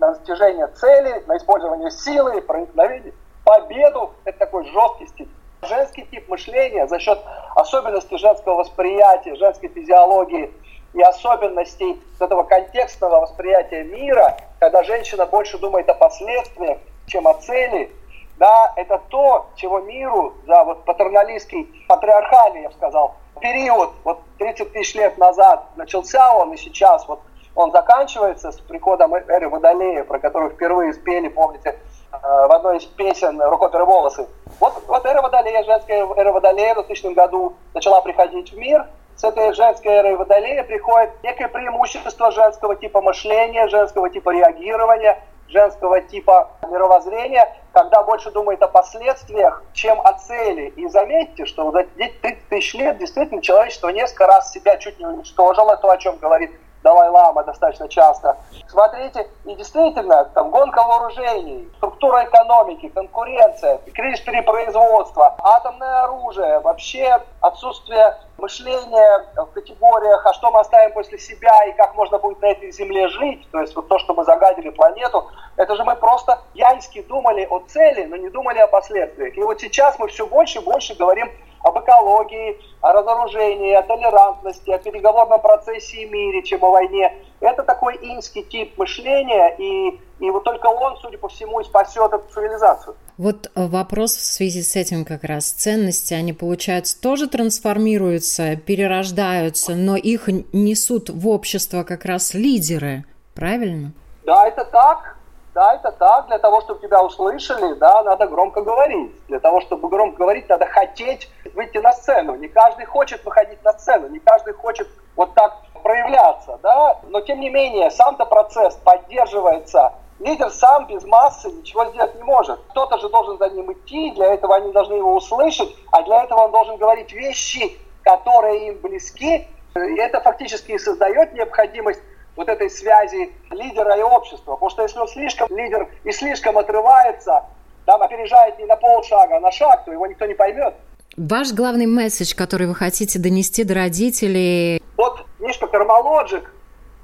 на 0.00 0.14
достижение 0.14 0.66
цели, 0.68 1.22
на 1.26 1.36
использование 1.36 1.90
силы, 1.90 2.40
проникновение, 2.40 3.12
победу. 3.44 4.14
Это 4.24 4.38
такой 4.38 4.64
жесткий 4.66 5.06
стиль. 5.06 5.28
Женский 5.64 6.06
тип 6.10 6.28
мышления 6.28 6.86
за 6.86 6.98
счет 6.98 7.18
особенностей 7.54 8.18
женского 8.18 8.56
восприятия, 8.56 9.34
женской 9.34 9.68
физиологии– 9.68 10.50
и 10.94 11.02
особенностей 11.02 12.00
этого 12.20 12.44
контекстного 12.44 13.20
восприятия 13.20 13.82
мира, 13.82 14.36
когда 14.60 14.82
женщина 14.84 15.26
больше 15.26 15.58
думает 15.58 15.88
о 15.88 15.94
последствиях, 15.94 16.78
чем 17.06 17.26
о 17.28 17.34
цели, 17.34 17.92
да, 18.38 18.72
это 18.76 19.00
то, 19.08 19.46
чего 19.56 19.80
миру 19.80 20.34
за 20.46 20.64
вот 20.64 20.84
патерналистский, 20.84 21.68
патриархальный, 21.88 22.62
я 22.62 22.68
бы 22.68 22.74
сказал, 22.74 23.16
период, 23.40 23.90
вот 24.04 24.20
30 24.38 24.72
тысяч 24.72 24.94
лет 24.94 25.18
назад 25.18 25.64
начался 25.76 26.34
он, 26.34 26.52
и 26.52 26.56
сейчас 26.56 27.06
вот 27.06 27.20
он 27.54 27.70
заканчивается 27.72 28.50
с 28.50 28.60
приходом 28.60 29.14
эры 29.14 29.48
Водолея, 29.48 30.04
про 30.04 30.18
которую 30.18 30.52
впервые 30.52 30.92
спели, 30.94 31.28
помните, 31.28 31.70
э, 31.70 31.76
в 32.22 32.52
одной 32.52 32.78
из 32.78 32.84
песен 32.84 33.40
«Рукоперы 33.42 33.84
волосы». 33.84 34.26
Вот, 34.60 34.82
вот 34.86 35.04
эра 35.06 35.22
Водолея, 35.22 35.64
женская 35.64 36.06
эра 36.16 36.32
Водолея 36.32 36.74
в 36.74 36.86
2000 36.86 37.14
году 37.14 37.54
начала 37.74 38.00
приходить 38.00 38.52
в 38.52 38.56
мир– 38.56 38.86
с 39.16 39.22
этой 39.22 39.52
женской 39.52 39.92
эрой 39.92 40.16
Водолея 40.16 40.64
приходит 40.64 41.10
некое 41.22 41.48
преимущество 41.48 42.32
женского 42.32 42.74
типа 42.74 43.00
мышления, 43.00 43.68
женского 43.68 44.10
типа 44.10 44.30
реагирования, 44.30 45.22
женского 45.48 46.00
типа 46.00 46.50
мировоззрения, 46.68 47.56
когда 47.72 48.02
больше 48.02 48.32
думает 48.32 48.60
о 48.62 48.68
последствиях, 48.68 49.62
чем 49.72 50.00
о 50.00 50.14
цели. 50.14 50.72
И 50.76 50.88
заметьте, 50.88 51.46
что 51.46 51.70
за 51.70 51.84
30 51.84 52.48
тысяч 52.48 52.74
лет 52.74 52.98
действительно 52.98 53.40
человечество 53.40 53.88
несколько 53.90 54.26
раз 54.26 54.50
себя 54.50 54.76
чуть 54.78 54.98
не 54.98 55.06
уничтожило, 55.06 55.76
то, 55.76 55.90
о 55.90 55.96
чем 55.96 56.16
говорит 56.16 56.50
Далай-Лама 56.84 57.42
достаточно 57.44 57.88
часто. 57.88 58.36
Смотрите, 58.68 59.26
и 59.46 59.54
действительно, 59.54 60.26
там 60.26 60.50
гонка 60.50 60.84
вооружений, 60.84 61.68
структура 61.78 62.24
экономики, 62.24 62.90
конкуренция, 62.90 63.80
кризис 63.94 64.20
перепроизводства, 64.20 65.34
атомное 65.42 66.04
оружие, 66.04 66.60
вообще 66.60 67.20
отсутствие 67.40 68.18
мышления 68.36 69.26
в 69.34 69.46
категориях, 69.46 70.26
а 70.26 70.34
что 70.34 70.50
мы 70.50 70.60
оставим 70.60 70.92
после 70.92 71.18
себя 71.18 71.64
и 71.64 71.72
как 71.72 71.94
можно 71.94 72.18
будет 72.18 72.42
на 72.42 72.46
этой 72.46 72.70
земле 72.70 73.08
жить, 73.08 73.48
то 73.50 73.60
есть 73.60 73.74
вот 73.74 73.88
то, 73.88 73.98
что 73.98 74.12
мы 74.12 74.24
загадили 74.24 74.68
планету, 74.68 75.26
это 75.56 75.76
же 75.76 75.84
мы 75.84 75.96
просто 75.96 76.38
яньски 76.52 77.00
думали 77.02 77.46
о 77.48 77.60
цели, 77.60 78.04
но 78.04 78.16
не 78.16 78.28
думали 78.28 78.58
о 78.58 78.66
последствиях. 78.66 79.36
И 79.38 79.42
вот 79.42 79.58
сейчас 79.60 79.98
мы 79.98 80.08
все 80.08 80.26
больше 80.26 80.58
и 80.58 80.64
больше 80.64 80.94
говорим 80.94 81.30
об 81.64 81.78
экологии, 81.78 82.58
о 82.82 82.92
разоружении, 82.92 83.72
о 83.72 83.82
толерантности, 83.82 84.70
о 84.70 84.78
переговорном 84.78 85.40
процессе 85.40 86.02
и 86.02 86.04
мире, 86.04 86.42
чем 86.42 86.62
о 86.62 86.70
войне. 86.70 87.12
Это 87.40 87.62
такой 87.62 87.96
инский 88.02 88.42
тип 88.42 88.76
мышления, 88.76 89.56
и, 89.58 89.98
и 90.20 90.30
вот 90.30 90.44
только 90.44 90.66
он, 90.66 90.96
судя 90.98 91.16
по 91.16 91.28
всему, 91.28 91.60
и 91.60 91.64
спасет 91.64 92.12
эту 92.12 92.24
цивилизацию. 92.32 92.94
Вот 93.16 93.46
э, 93.46 93.66
вопрос 93.66 94.14
в 94.14 94.22
связи 94.22 94.62
с 94.62 94.76
этим 94.76 95.06
как 95.06 95.24
раз. 95.24 95.46
Ценности, 95.46 96.12
они, 96.12 96.34
получается, 96.34 97.00
тоже 97.00 97.28
трансформируются, 97.28 98.56
перерождаются, 98.56 99.74
но 99.74 99.96
их 99.96 100.28
несут 100.52 101.08
в 101.08 101.28
общество 101.28 101.82
как 101.82 102.04
раз 102.04 102.34
лидеры, 102.34 103.04
правильно? 103.34 103.92
Да, 104.26 104.46
это 104.46 104.66
так. 104.66 105.13
Да, 105.54 105.74
это 105.74 105.92
так. 105.92 106.26
Для 106.26 106.38
того, 106.38 106.60
чтобы 106.62 106.80
тебя 106.80 107.00
услышали, 107.00 107.74
да, 107.74 108.02
надо 108.02 108.26
громко 108.26 108.60
говорить. 108.60 109.12
Для 109.28 109.38
того, 109.38 109.60
чтобы 109.60 109.88
громко 109.88 110.18
говорить, 110.18 110.48
надо 110.48 110.66
хотеть 110.66 111.30
выйти 111.54 111.78
на 111.78 111.92
сцену. 111.92 112.34
Не 112.34 112.48
каждый 112.48 112.86
хочет 112.86 113.24
выходить 113.24 113.62
на 113.62 113.72
сцену, 113.72 114.08
не 114.08 114.18
каждый 114.18 114.52
хочет 114.54 114.88
вот 115.14 115.32
так 115.34 115.54
проявляться, 115.84 116.58
да. 116.60 116.98
Но 117.04 117.20
тем 117.20 117.38
не 117.38 117.50
менее, 117.50 117.92
сам-то 117.92 118.24
процесс 118.24 118.74
поддерживается. 118.84 119.92
Лидер 120.18 120.50
сам 120.50 120.86
без 120.86 121.04
массы 121.04 121.50
ничего 121.50 121.86
сделать 121.86 122.16
не 122.16 122.22
может. 122.24 122.58
Кто-то 122.70 122.98
же 122.98 123.08
должен 123.08 123.38
за 123.38 123.48
ним 123.50 123.72
идти, 123.72 124.10
для 124.12 124.34
этого 124.34 124.56
они 124.56 124.72
должны 124.72 124.94
его 124.94 125.14
услышать, 125.14 125.68
а 125.92 126.02
для 126.02 126.24
этого 126.24 126.42
он 126.42 126.50
должен 126.50 126.76
говорить 126.78 127.12
вещи, 127.12 127.78
которые 128.02 128.68
им 128.68 128.78
близки. 128.80 129.46
И 129.76 129.98
это 129.98 130.20
фактически 130.20 130.72
и 130.72 130.78
создает 130.78 131.32
необходимость 131.32 132.00
вот 132.36 132.48
этой 132.48 132.70
связи 132.70 133.32
лидера 133.50 133.96
и 133.98 134.02
общества. 134.02 134.52
Потому 134.52 134.70
что 134.70 134.82
если 134.82 134.98
он 134.98 135.08
слишком 135.08 135.48
лидер 135.56 135.88
и 136.04 136.12
слишком 136.12 136.58
отрывается, 136.58 137.44
там 137.86 138.02
опережает 138.02 138.58
не 138.58 138.64
на 138.64 138.76
полшага, 138.76 139.36
а 139.36 139.40
на 139.40 139.50
шаг, 139.50 139.84
то 139.84 139.92
его 139.92 140.06
никто 140.06 140.26
не 140.26 140.34
поймет. 140.34 140.74
Ваш 141.16 141.52
главный 141.52 141.86
месседж, 141.86 142.34
который 142.34 142.66
вы 142.66 142.74
хотите 142.74 143.18
донести 143.18 143.62
до 143.62 143.74
родителей? 143.74 144.82
Вот 144.96 145.24
книжка 145.38 145.66
«Кармалоджик», 145.68 146.50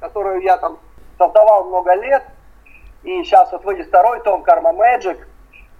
которую 0.00 0.42
я 0.42 0.56
там 0.56 0.78
создавал 1.16 1.64
много 1.64 1.94
лет, 1.94 2.24
и 3.04 3.22
сейчас 3.22 3.52
вот 3.52 3.64
выйдет 3.64 3.86
второй 3.86 4.20
том 4.22 4.42
«Карма 4.42 4.70
Magic», 4.70 5.18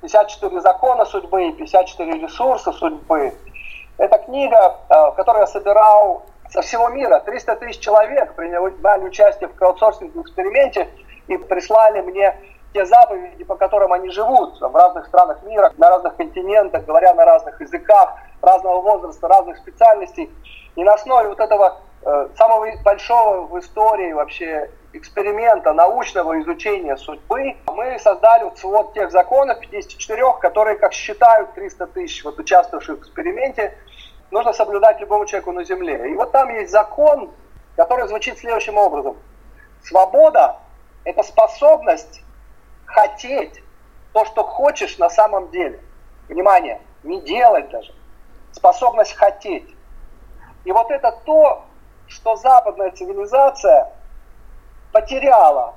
54 0.02 0.60
закона 0.60 1.04
судьбы 1.04 1.48
и 1.48 1.52
54 1.52 2.20
ресурса 2.20 2.72
судьбы. 2.72 3.34
Это 3.98 4.18
книга, 4.18 4.78
э, 4.88 4.94
в 5.10 5.12
которой 5.12 5.40
я 5.40 5.46
собирал 5.46 6.24
со 6.50 6.62
всего 6.62 6.88
мира. 6.88 7.20
300 7.20 7.56
тысяч 7.56 7.78
человек 7.78 8.34
приняли 8.34 9.04
участие 9.04 9.48
в 9.48 9.54
краудсорсинговом 9.54 10.22
эксперименте 10.22 10.88
и 11.28 11.36
прислали 11.36 12.00
мне 12.00 12.36
те 12.72 12.84
заповеди, 12.84 13.44
по 13.44 13.56
которым 13.56 13.92
они 13.92 14.10
живут 14.10 14.60
в 14.60 14.76
разных 14.76 15.06
странах 15.06 15.42
мира, 15.42 15.72
на 15.76 15.90
разных 15.90 16.16
континентах, 16.16 16.84
говоря 16.84 17.14
на 17.14 17.24
разных 17.24 17.60
языках, 17.60 18.14
разного 18.42 18.80
возраста, 18.80 19.28
разных 19.28 19.56
специальностей. 19.58 20.30
И 20.76 20.84
на 20.84 20.94
основе 20.94 21.28
вот 21.28 21.40
этого 21.40 21.78
э, 22.02 22.28
самого 22.36 22.68
большого 22.84 23.46
в 23.46 23.58
истории 23.58 24.12
вообще 24.12 24.70
эксперимента 24.92 25.72
научного 25.72 26.40
изучения 26.40 26.96
судьбы 26.96 27.56
мы 27.66 27.98
создали 27.98 28.44
вот 28.44 28.58
свод 28.58 28.92
тех 28.94 29.10
законов 29.10 29.60
54, 29.60 30.22
которые, 30.40 30.76
как 30.76 30.92
считают 30.92 31.54
300 31.54 31.86
тысяч 31.88 32.24
вот 32.24 32.38
участвовавших 32.38 32.98
в 32.98 33.00
эксперименте, 33.02 33.76
нужно 34.30 34.52
соблюдать 34.52 35.00
любому 35.00 35.26
человеку 35.26 35.52
на 35.52 35.64
земле. 35.64 36.10
И 36.10 36.14
вот 36.14 36.32
там 36.32 36.48
есть 36.50 36.70
закон, 36.70 37.30
который 37.76 38.08
звучит 38.08 38.38
следующим 38.38 38.76
образом. 38.76 39.16
Свобода– 39.82 40.58
это 41.04 41.22
способность 41.22 42.22
хотеть 42.84 43.62
то, 44.12 44.24
что 44.24 44.42
хочешь 44.42 44.98
на 44.98 45.08
самом 45.08 45.50
деле. 45.50 45.80
Внимание, 46.28 46.80
не 47.02 47.20
делать 47.20 47.70
даже. 47.70 47.94
Способность 48.52 49.14
хотеть. 49.14 49.74
И 50.64 50.72
вот 50.72 50.90
это 50.90 51.12
то, 51.24 51.64
что 52.06 52.36
западная 52.36 52.90
цивилизация 52.90 53.92
потеряла. 54.92 55.74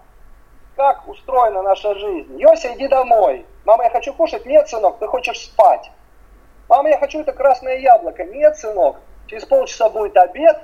Как 0.76 1.08
устроена 1.08 1.62
наша 1.62 1.94
жизнь? 1.96 2.40
Йося, 2.40 2.74
иди 2.74 2.88
домой. 2.88 3.46
Мама, 3.64 3.84
я 3.86 3.90
хочу 3.92 4.14
кушать. 4.14 4.46
Нет, 4.46 4.68
сынок, 4.68 4.98
ты 4.98 5.08
хочешь 5.08 5.40
спать. 5.40 5.92
Мама, 6.74 6.90
я 6.90 6.98
хочу 6.98 7.22
это 7.22 7.34
красное 7.34 7.78
яблоко. 7.78 8.24
Нет, 8.24 8.58
сынок, 8.58 8.96
через 9.28 9.46
полчаса 9.46 9.92
будет 9.92 10.18
обед, 10.18 10.60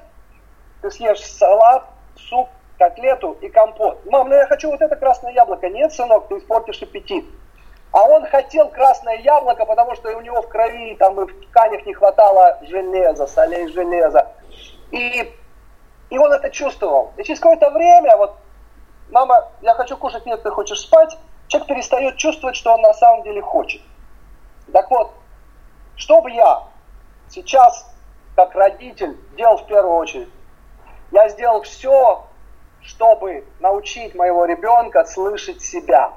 ты 0.81 0.89
съешь 0.89 1.23
салат, 1.23 1.85
суп, 2.15 2.49
котлету 2.79 3.37
и 3.41 3.47
компот. 3.47 4.03
Мам, 4.07 4.27
ну 4.27 4.33
я 4.33 4.47
хочу 4.47 4.71
вот 4.71 4.81
это 4.81 4.95
красное 4.95 5.31
яблоко. 5.33 5.69
Нет, 5.69 5.93
сынок, 5.93 6.27
ты 6.27 6.39
испортишь 6.39 6.81
аппетит. 6.81 7.25
А 7.91 8.01
он 8.05 8.25
хотел 8.25 8.69
красное 8.69 9.17
яблоко, 9.17 9.67
потому 9.67 9.93
что 9.93 10.09
у 10.17 10.21
него 10.21 10.41
в 10.41 10.49
крови 10.49 10.95
там 10.95 11.21
и 11.21 11.27
в 11.27 11.45
тканях 11.45 11.85
не 11.85 11.93
хватало 11.93 12.57
железа, 12.63 13.27
солей 13.27 13.67
железа. 13.67 14.31
И, 14.89 15.31
и 16.09 16.17
он 16.17 16.33
это 16.33 16.49
чувствовал. 16.49 17.11
И 17.17 17.23
через 17.23 17.39
какое-то 17.39 17.69
время, 17.69 18.17
вот, 18.17 18.35
мама, 19.11 19.47
я 19.61 19.75
хочу 19.75 19.95
кушать, 19.95 20.25
нет, 20.25 20.41
ты 20.41 20.49
хочешь 20.49 20.79
спать, 20.79 21.15
человек 21.49 21.69
перестает 21.69 22.17
чувствовать, 22.17 22.55
что 22.55 22.73
он 22.73 22.81
на 22.81 22.95
самом 22.95 23.21
деле 23.21 23.43
хочет. 23.43 23.83
Так 24.73 24.89
вот, 24.89 25.11
что 25.99 26.21
бы 26.21 26.31
я 26.31 26.63
сейчас, 27.27 27.85
как 28.35 28.55
родитель, 28.55 29.17
делал 29.35 29.57
в 29.57 29.67
первую 29.67 29.97
очередь? 29.97 30.29
Я 31.11 31.27
сделал 31.27 31.61
все, 31.63 32.25
чтобы 32.81 33.45
научить 33.59 34.15
моего 34.15 34.45
ребенка 34.45 35.03
слышать 35.03 35.61
себя. 35.61 36.13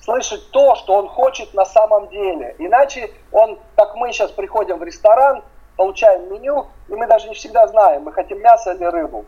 Слышать 0.00 0.48
то, 0.52 0.76
что 0.76 0.94
он 0.94 1.08
хочет 1.08 1.54
на 1.54 1.64
самом 1.64 2.08
деле. 2.08 2.54
Иначе 2.58 3.10
он, 3.32 3.58
как 3.74 3.96
мы 3.96 4.12
сейчас 4.12 4.30
приходим 4.30 4.78
в 4.78 4.84
ресторан, 4.84 5.42
получаем 5.76 6.32
меню, 6.32 6.68
и 6.88 6.94
мы 6.94 7.08
даже 7.08 7.28
не 7.28 7.34
всегда 7.34 7.66
знаем, 7.66 8.04
мы 8.04 8.12
хотим 8.12 8.40
мясо 8.40 8.72
или 8.72 8.84
рыбу. 8.84 9.24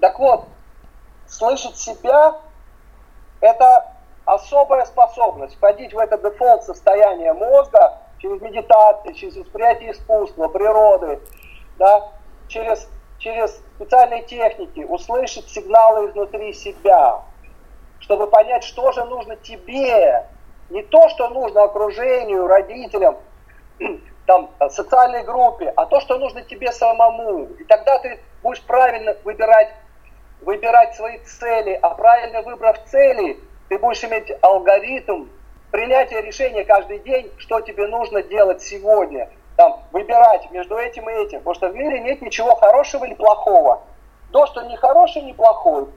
Так 0.00 0.18
вот, 0.18 0.46
слышать 1.28 1.76
себя– 1.76 2.40
это 3.40 3.92
особая 4.24 4.84
способность 4.84 5.54
входить 5.54 5.94
в 5.94 5.98
это 5.98 6.18
дефолт 6.18 6.64
состояние 6.64 7.32
мозга 7.32 8.00
через 8.18 8.40
медитацию, 8.40 9.14
через 9.14 9.36
восприятие 9.36 9.92
искусства, 9.92 10.48
природы, 10.48 11.20
да, 11.78 12.12
через, 12.48 12.88
через 13.18 13.56
специальные 13.76 14.22
техники, 14.24 14.84
услышать 14.88 15.48
сигналы 15.48 16.10
изнутри 16.10 16.52
себя, 16.52 17.22
чтобы 18.00 18.26
понять, 18.28 18.64
что 18.64 18.92
же 18.92 19.04
нужно 19.04 19.36
тебе, 19.36 20.26
не 20.70 20.82
то, 20.82 21.08
что 21.10 21.28
нужно 21.28 21.64
окружению, 21.64 22.46
родителям, 22.46 23.16
там, 24.26 24.50
социальной 24.70 25.22
группе, 25.22 25.72
а 25.76 25.86
то, 25.86 26.00
что 26.00 26.18
нужно 26.18 26.42
тебе 26.42 26.72
самому. 26.72 27.44
И 27.58 27.64
тогда 27.64 27.98
ты 27.98 28.18
будешь 28.42 28.62
правильно 28.62 29.16
выбирать, 29.24 29.72
выбирать 30.40 30.96
свои 30.96 31.18
цели, 31.18 31.78
а 31.80 31.90
правильно 31.90 32.42
выбрав 32.42 32.84
цели, 32.86 33.38
ты 33.68 33.78
будешь 33.78 34.02
иметь 34.04 34.32
алгоритм 34.42 35.26
принятия 35.76 36.22
решения 36.22 36.64
каждый 36.64 37.00
день, 37.00 37.30
что 37.36 37.60
тебе 37.60 37.86
нужно 37.86 38.22
делать 38.22 38.62
сегодня. 38.62 39.28
Там, 39.58 39.82
выбирать 39.92 40.50
между 40.50 40.78
этим 40.78 41.06
и 41.10 41.12
этим. 41.12 41.40
Потому 41.40 41.54
что 41.54 41.68
в 41.68 41.76
мире 41.76 42.00
нет 42.00 42.22
ничего 42.22 42.54
хорошего 42.54 43.04
или 43.04 43.12
плохого. 43.12 43.82
То, 44.32 44.46
что 44.46 44.62
не 44.62 44.74
хороший, 44.78 45.20
не 45.20 45.34
плохой. 45.34 45.88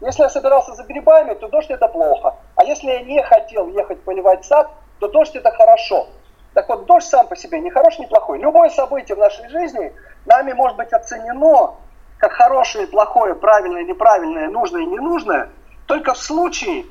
Если 0.00 0.22
я 0.24 0.28
собирался 0.28 0.74
за 0.74 0.82
грибами, 0.82 1.34
то 1.34 1.46
дождь 1.46 1.70
это 1.70 1.86
плохо. 1.86 2.34
А 2.56 2.64
если 2.64 2.88
я 2.88 3.00
не 3.02 3.22
хотел 3.22 3.68
ехать 3.68 4.02
поливать 4.02 4.44
сад, 4.44 4.70
то 4.98 5.06
дождь 5.06 5.36
это 5.36 5.52
хорошо. 5.52 6.08
Так 6.54 6.68
вот, 6.68 6.86
дождь 6.86 7.06
сам 7.06 7.28
по 7.28 7.36
себе 7.36 7.60
не 7.60 7.70
хороший, 7.70 8.00
не 8.00 8.06
плохой. 8.08 8.40
Любое 8.40 8.70
событие 8.70 9.14
в 9.14 9.20
нашей 9.20 9.48
жизни 9.50 9.92
нами 10.26 10.52
может 10.52 10.76
быть 10.76 10.92
оценено 10.92 11.76
как 12.18 12.32
хорошее, 12.32 12.88
плохое, 12.88 13.36
правильное, 13.36 13.84
неправильное, 13.84 14.48
нужное 14.48 14.82
и 14.82 14.86
ненужное, 14.86 15.50
только 15.86 16.14
в 16.14 16.18
случае, 16.18 16.86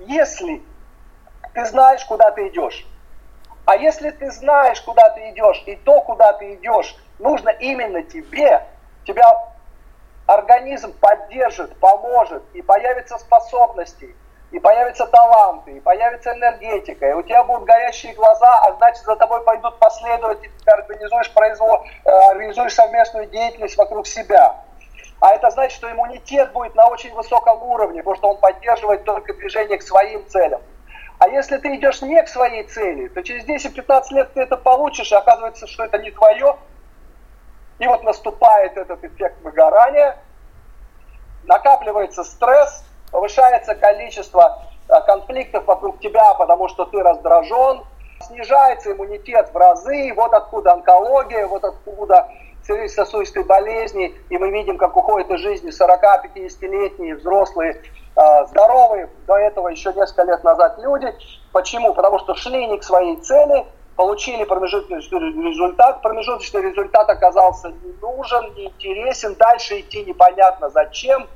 если 0.00 0.62
ты 1.56 1.64
знаешь, 1.64 2.04
куда 2.04 2.30
ты 2.32 2.48
идешь. 2.48 2.86
А 3.64 3.76
если 3.76 4.10
ты 4.10 4.30
знаешь, 4.30 4.80
куда 4.82 5.08
ты 5.10 5.30
идешь, 5.30 5.62
и 5.64 5.74
то, 5.74 6.02
куда 6.02 6.34
ты 6.34 6.54
идешь, 6.54 6.94
нужно 7.18 7.48
именно 7.48 8.02
тебе, 8.02 8.62
тебя 9.06 9.24
организм 10.26 10.92
поддержит, 11.00 11.74
поможет, 11.80 12.42
и 12.52 12.60
появятся 12.60 13.16
способности, 13.16 14.14
и 14.50 14.58
появятся 14.58 15.06
таланты, 15.06 15.78
и 15.78 15.80
появится 15.80 16.34
энергетика, 16.34 17.08
и 17.08 17.12
у 17.14 17.22
тебя 17.22 17.42
будут 17.42 17.64
горящие 17.64 18.12
глаза, 18.12 18.64
а 18.64 18.74
значит 18.74 19.02
за 19.04 19.16
тобой 19.16 19.42
пойдут 19.42 19.78
последователи, 19.78 20.52
ты 20.62 20.70
организуешь, 20.70 21.32
произвол, 21.32 21.86
э, 22.04 22.10
организуешь 22.10 22.74
совместную 22.74 23.26
деятельность 23.28 23.78
вокруг 23.78 24.06
себя. 24.06 24.56
А 25.20 25.32
это 25.32 25.48
значит, 25.50 25.74
что 25.74 25.90
иммунитет 25.90 26.52
будет 26.52 26.74
на 26.74 26.86
очень 26.88 27.14
высоком 27.14 27.62
уровне, 27.62 28.02
потому 28.02 28.16
что 28.16 28.28
он 28.28 28.40
поддерживает 28.40 29.04
только 29.04 29.32
движение 29.32 29.78
к 29.78 29.82
своим 29.82 30.28
целям. 30.28 30.60
А 31.18 31.28
если 31.28 31.56
ты 31.56 31.74
идешь 31.76 32.02
не 32.02 32.22
к 32.22 32.28
своей 32.28 32.64
цели, 32.64 33.08
то 33.08 33.22
через 33.22 33.44
10-15 33.46 34.02
лет 34.10 34.34
ты 34.34 34.42
это 34.42 34.56
получишь, 34.56 35.12
и 35.12 35.14
оказывается, 35.14 35.66
что 35.66 35.84
это 35.84 35.98
не 35.98 36.10
твое. 36.10 36.56
И 37.78 37.86
вот 37.86 38.02
наступает 38.04 38.76
этот 38.76 39.02
эффект 39.04 39.36
выгорания, 39.42 40.16
накапливается 41.44 42.24
стресс, 42.24 42.84
повышается 43.10 43.74
количество 43.74 44.62
а, 44.88 45.00
конфликтов 45.02 45.64
вокруг 45.66 46.00
тебя, 46.00 46.34
потому 46.34 46.68
что 46.68 46.84
ты 46.84 47.02
раздражен, 47.02 47.84
снижается 48.20 48.92
иммунитет 48.92 49.50
в 49.52 49.56
разы, 49.56 50.12
вот 50.14 50.32
откуда 50.32 50.72
онкология, 50.72 51.46
вот 51.46 51.64
откуда 51.64 52.28
сердечно-сосудистой 52.66 53.44
болезни, 53.44 54.14
и 54.28 54.38
мы 54.38 54.50
видим, 54.50 54.76
как 54.76 54.96
уходят 54.96 55.30
из 55.30 55.40
жизни 55.40 55.70
40-50-летние 55.70 57.16
взрослые, 57.16 57.72
э, 57.72 58.05
здоровые, 58.16 59.10
до 59.26 59.36
этого 59.36 59.68
еще 59.68 59.92
несколько 59.92 60.22
лет 60.22 60.42
назад 60.42 60.78
люди. 60.78 61.14
Почему? 61.52 61.92
Потому 61.94 62.18
что 62.18 62.34
шли 62.34 62.66
не 62.66 62.78
к 62.78 62.82
своей 62.82 63.16
цели, 63.16 63.66
получили 63.94 64.44
промежуточный 64.44 65.18
результат, 65.20 66.02
промежуточный 66.02 66.62
результат 66.62 67.08
оказался 67.10 67.68
не 67.68 67.92
нужен, 68.00 68.54
не 68.54 68.66
интересен, 68.66 69.34
дальше 69.34 69.80
идти 69.80 70.04
непонятно 70.04 70.70
зачем. 70.70 71.26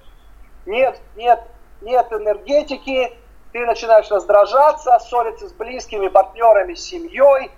Нет, 0.67 0.99
нет, 1.17 1.43
нет 1.83 2.07
энергетики, 2.13 3.13
ты 3.53 3.67
начинаешь 3.67 4.11
раздражаться, 4.11 4.99
ссориться 5.01 5.49
с 5.49 5.53
близкими, 5.53 6.09
партнерами, 6.09 6.75
семьей. 6.75 7.51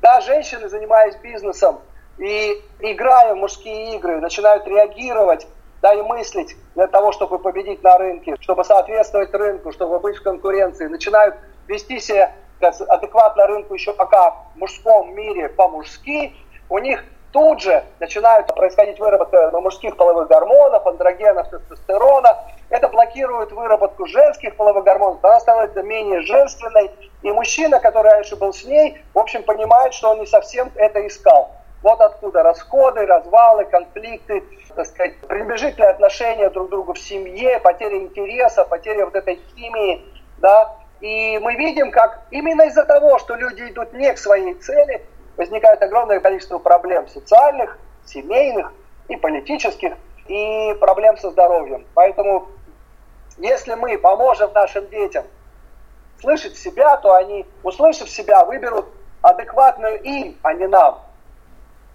Да, 0.00 0.20
женщины, 0.20 0.68
занимаясь 0.68 1.16
бизнесом, 1.16 1.80
и 2.18 2.62
играя 2.80 3.34
в 3.34 3.38
мужские 3.38 3.96
игры, 3.96 4.20
начинают 4.20 4.66
реагировать, 4.66 5.46
да, 5.82 5.94
и 5.94 6.02
мыслить 6.02 6.56
для 6.74 6.86
того, 6.86 7.12
чтобы 7.12 7.38
победить 7.38 7.82
на 7.82 7.96
рынке, 7.98 8.36
чтобы 8.40 8.64
соответствовать 8.64 9.32
рынку, 9.34 9.72
чтобы 9.72 9.98
быть 9.98 10.16
в 10.16 10.22
конкуренции, 10.22 10.86
начинают 10.86 11.36
вести 11.66 12.00
себя 12.00 12.32
адекватно 12.60 13.46
рынку 13.46 13.74
еще 13.74 13.92
пока 13.92 14.30
в 14.30 14.56
мужском 14.56 15.14
мире 15.14 15.48
по-мужски, 15.48 16.34
у 16.68 16.78
них 16.78 17.02
тут 17.32 17.60
же 17.62 17.84
начинают 18.00 18.48
происходить 18.54 18.98
выработка 18.98 19.50
мужских 19.60 19.96
половых 19.96 20.28
гормонов, 20.28 20.86
андрогенов, 20.86 21.48
тестостерона. 21.48 22.36
Это 22.68 22.88
блокирует 22.88 23.52
выработку 23.52 24.06
женских 24.06 24.56
половых 24.56 24.84
гормонов, 24.84 25.24
она 25.24 25.40
становится 25.40 25.82
менее 25.82 26.22
женственной. 26.22 26.90
И 27.22 27.30
мужчина, 27.30 27.80
который 27.80 28.12
раньше 28.12 28.36
был 28.36 28.52
с 28.52 28.64
ней, 28.64 29.02
в 29.14 29.18
общем, 29.18 29.42
понимает, 29.42 29.94
что 29.94 30.10
он 30.10 30.20
не 30.20 30.26
совсем 30.26 30.70
это 30.76 31.06
искал. 31.06 31.50
Вот 31.82 32.00
откуда 32.00 32.42
расходы, 32.42 33.06
развалы, 33.06 33.64
конфликты, 33.64 34.44
так 34.74 34.86
сказать, 34.86 35.16
пренебрежительное 35.20 35.90
отношение 35.90 36.50
друг 36.50 36.68
к 36.68 36.70
другу 36.70 36.92
в 36.92 36.98
семье, 36.98 37.58
потеря 37.60 37.96
интереса, 37.98 38.64
потеря 38.64 39.06
вот 39.06 39.14
этой 39.14 39.40
химии, 39.54 40.04
да. 40.38 40.76
И 41.00 41.38
мы 41.38 41.54
видим, 41.54 41.90
как 41.90 42.20
именно 42.30 42.62
из-за 42.62 42.84
того, 42.84 43.18
что 43.18 43.34
люди 43.34 43.62
идут 43.62 43.94
не 43.94 44.12
к 44.12 44.18
своей 44.18 44.54
цели, 44.54 45.06
возникает 45.38 45.82
огромное 45.82 46.20
количество 46.20 46.58
проблем 46.58 47.08
социальных, 47.08 47.78
семейных 48.04 48.72
и 49.08 49.16
политических, 49.16 49.94
и 50.28 50.74
проблем 50.78 51.16
со 51.16 51.30
здоровьем. 51.30 51.86
Поэтому, 51.94 52.48
если 53.38 53.74
мы 53.74 53.96
поможем 53.96 54.52
нашим 54.52 54.86
детям 54.88 55.24
слышать 56.20 56.58
себя, 56.58 56.98
то 56.98 57.14
они, 57.14 57.46
услышав 57.62 58.10
себя, 58.10 58.44
выберут 58.44 58.86
адекватную 59.22 60.02
им, 60.02 60.36
а 60.42 60.52
не 60.52 60.66
нам 60.66 61.00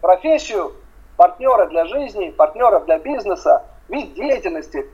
профессию, 0.06 0.72
партнера 1.18 1.66
для 1.66 1.86
жизни, 1.86 2.30
партнера 2.30 2.80
для 2.82 3.00
бизнеса, 3.00 3.64
вид 3.88 4.14
деятельности, 4.14 4.86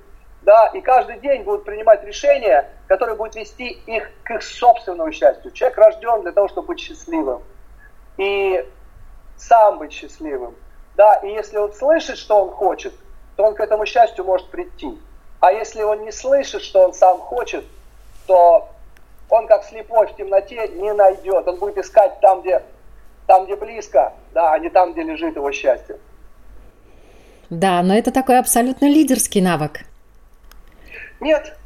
да, 0.41 0.67
и 0.67 0.79
каждый 0.79 1.17
день 1.17 1.43
будут 1.43 1.65
принимать 1.65 2.01
решения, 2.05 2.69
которые 2.87 3.17
будут 3.17 3.35
вести 3.35 3.67
их 3.87 4.09
к 4.23 4.31
их 4.31 4.41
собственному 4.41 5.11
счастью. 5.11 5.51
Человек 5.51 5.77
рожден 5.77 6.21
для 6.21 6.31
того, 6.31 6.47
чтобы 6.47 6.67
быть 6.67 6.79
счастливым. 6.79 7.43
И 8.15 8.65
сам 9.35 9.79
быть 9.79 9.91
счастливым. 9.91 10.55
Да, 10.95 11.15
и 11.15 11.27
если 11.27 11.57
он 11.57 11.73
слышит, 11.73 12.17
что 12.17 12.43
он 12.43 12.51
хочет, 12.51 12.93
то 13.35 13.43
он 13.43 13.55
к 13.55 13.59
этому 13.59 13.85
счастью 13.85 14.23
может 14.23 14.49
прийти. 14.49 14.97
А 15.41 15.51
если 15.51 15.83
он 15.83 16.03
не 16.03 16.13
слышит, 16.13 16.61
что 16.61 16.85
он 16.85 16.93
сам 16.93 17.19
хочет, 17.19 17.65
то 18.27 18.69
он 19.29 19.45
как 19.47 19.65
слепой 19.65 20.07
в 20.07 20.15
темноте 20.15 20.69
не 20.69 20.93
найдет. 20.93 21.45
Он 21.49 21.57
будет 21.57 21.79
искать 21.79 22.21
там, 22.21 22.41
где 22.41 22.63
там, 23.31 23.45
где 23.45 23.55
близко, 23.55 24.11
да, 24.33 24.51
а 24.51 24.59
не 24.59 24.69
там, 24.69 24.91
где 24.91 25.03
лежит 25.03 25.37
его 25.37 25.53
счастье. 25.53 25.97
Да, 27.49 27.81
но 27.81 27.95
это 27.95 28.11
такой 28.11 28.37
абсолютно 28.37 28.87
лидерский 28.87 29.39
навык. 29.39 29.85
Нет, 31.21 31.57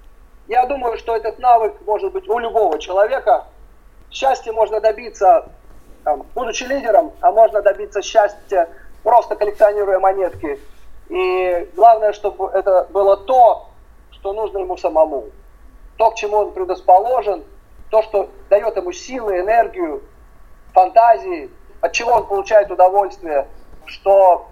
я 0.48 0.68
думаю, 0.68 0.96
что 1.00 1.16
этот 1.16 1.40
навык 1.40 1.74
может 1.88 2.14
быть 2.14 2.30
у 2.30 2.38
любого 2.38 2.78
человека. 2.78 3.46
Счастье 4.12 4.52
можно 4.52 4.80
добиться, 4.80 5.50
там, 6.04 6.28
будучи 6.36 6.66
лидером, 6.66 7.14
а 7.20 7.32
можно 7.32 7.64
добиться 7.64 8.04
счастья, 8.04 8.70
просто 9.02 9.36
коллекционируя 9.36 9.98
монетки. 9.98 10.60
И 11.10 11.68
главное, 11.76 12.14
чтобы 12.14 12.48
это 12.50 12.88
было 12.92 13.18
то, 13.18 13.70
что 14.12 14.34
нужно 14.34 14.60
ему 14.60 14.78
самому. 14.78 15.32
То, 15.98 16.12
к 16.12 16.16
чему 16.16 16.38
он 16.38 16.52
предрасположен, 16.52 17.44
то, 17.90 18.04
что 18.04 18.30
дает 18.52 18.78
ему 18.78 18.92
силы, 18.92 19.40
энергию, 19.40 20.04
фантазии, 20.76 21.50
от 21.82 21.92
чего 21.94 22.12
он 22.12 22.28
получает 22.28 22.70
удовольствие, 22.70 23.48
что 23.86 24.52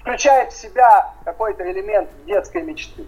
включает 0.00 0.52
в 0.52 0.60
себя 0.60 1.14
какой-то 1.24 1.68
элемент 1.70 2.08
детской 2.26 2.62
мечты. 2.62 3.04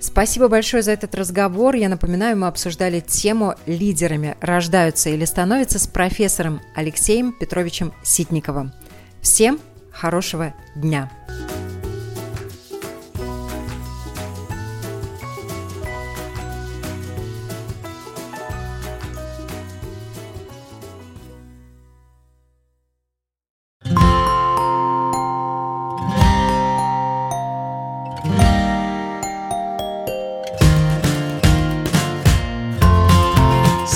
Спасибо 0.00 0.48
большое 0.48 0.82
за 0.82 0.92
этот 0.92 1.14
разговор. 1.14 1.74
Я 1.74 1.88
напоминаю, 1.88 2.36
мы 2.36 2.48
обсуждали 2.48 3.00
тему 3.00 3.54
«Лидерами 3.64 4.36
рождаются 4.40 5.08
или 5.08 5.24
становятся» 5.24 5.78
с 5.78 5.86
профессором 5.86 6.60
Алексеем 6.74 7.32
Петровичем 7.32 7.94
Ситниковым. 8.02 8.72
Всем 9.22 9.58
хорошего 9.92 10.52
дня! 10.74 11.10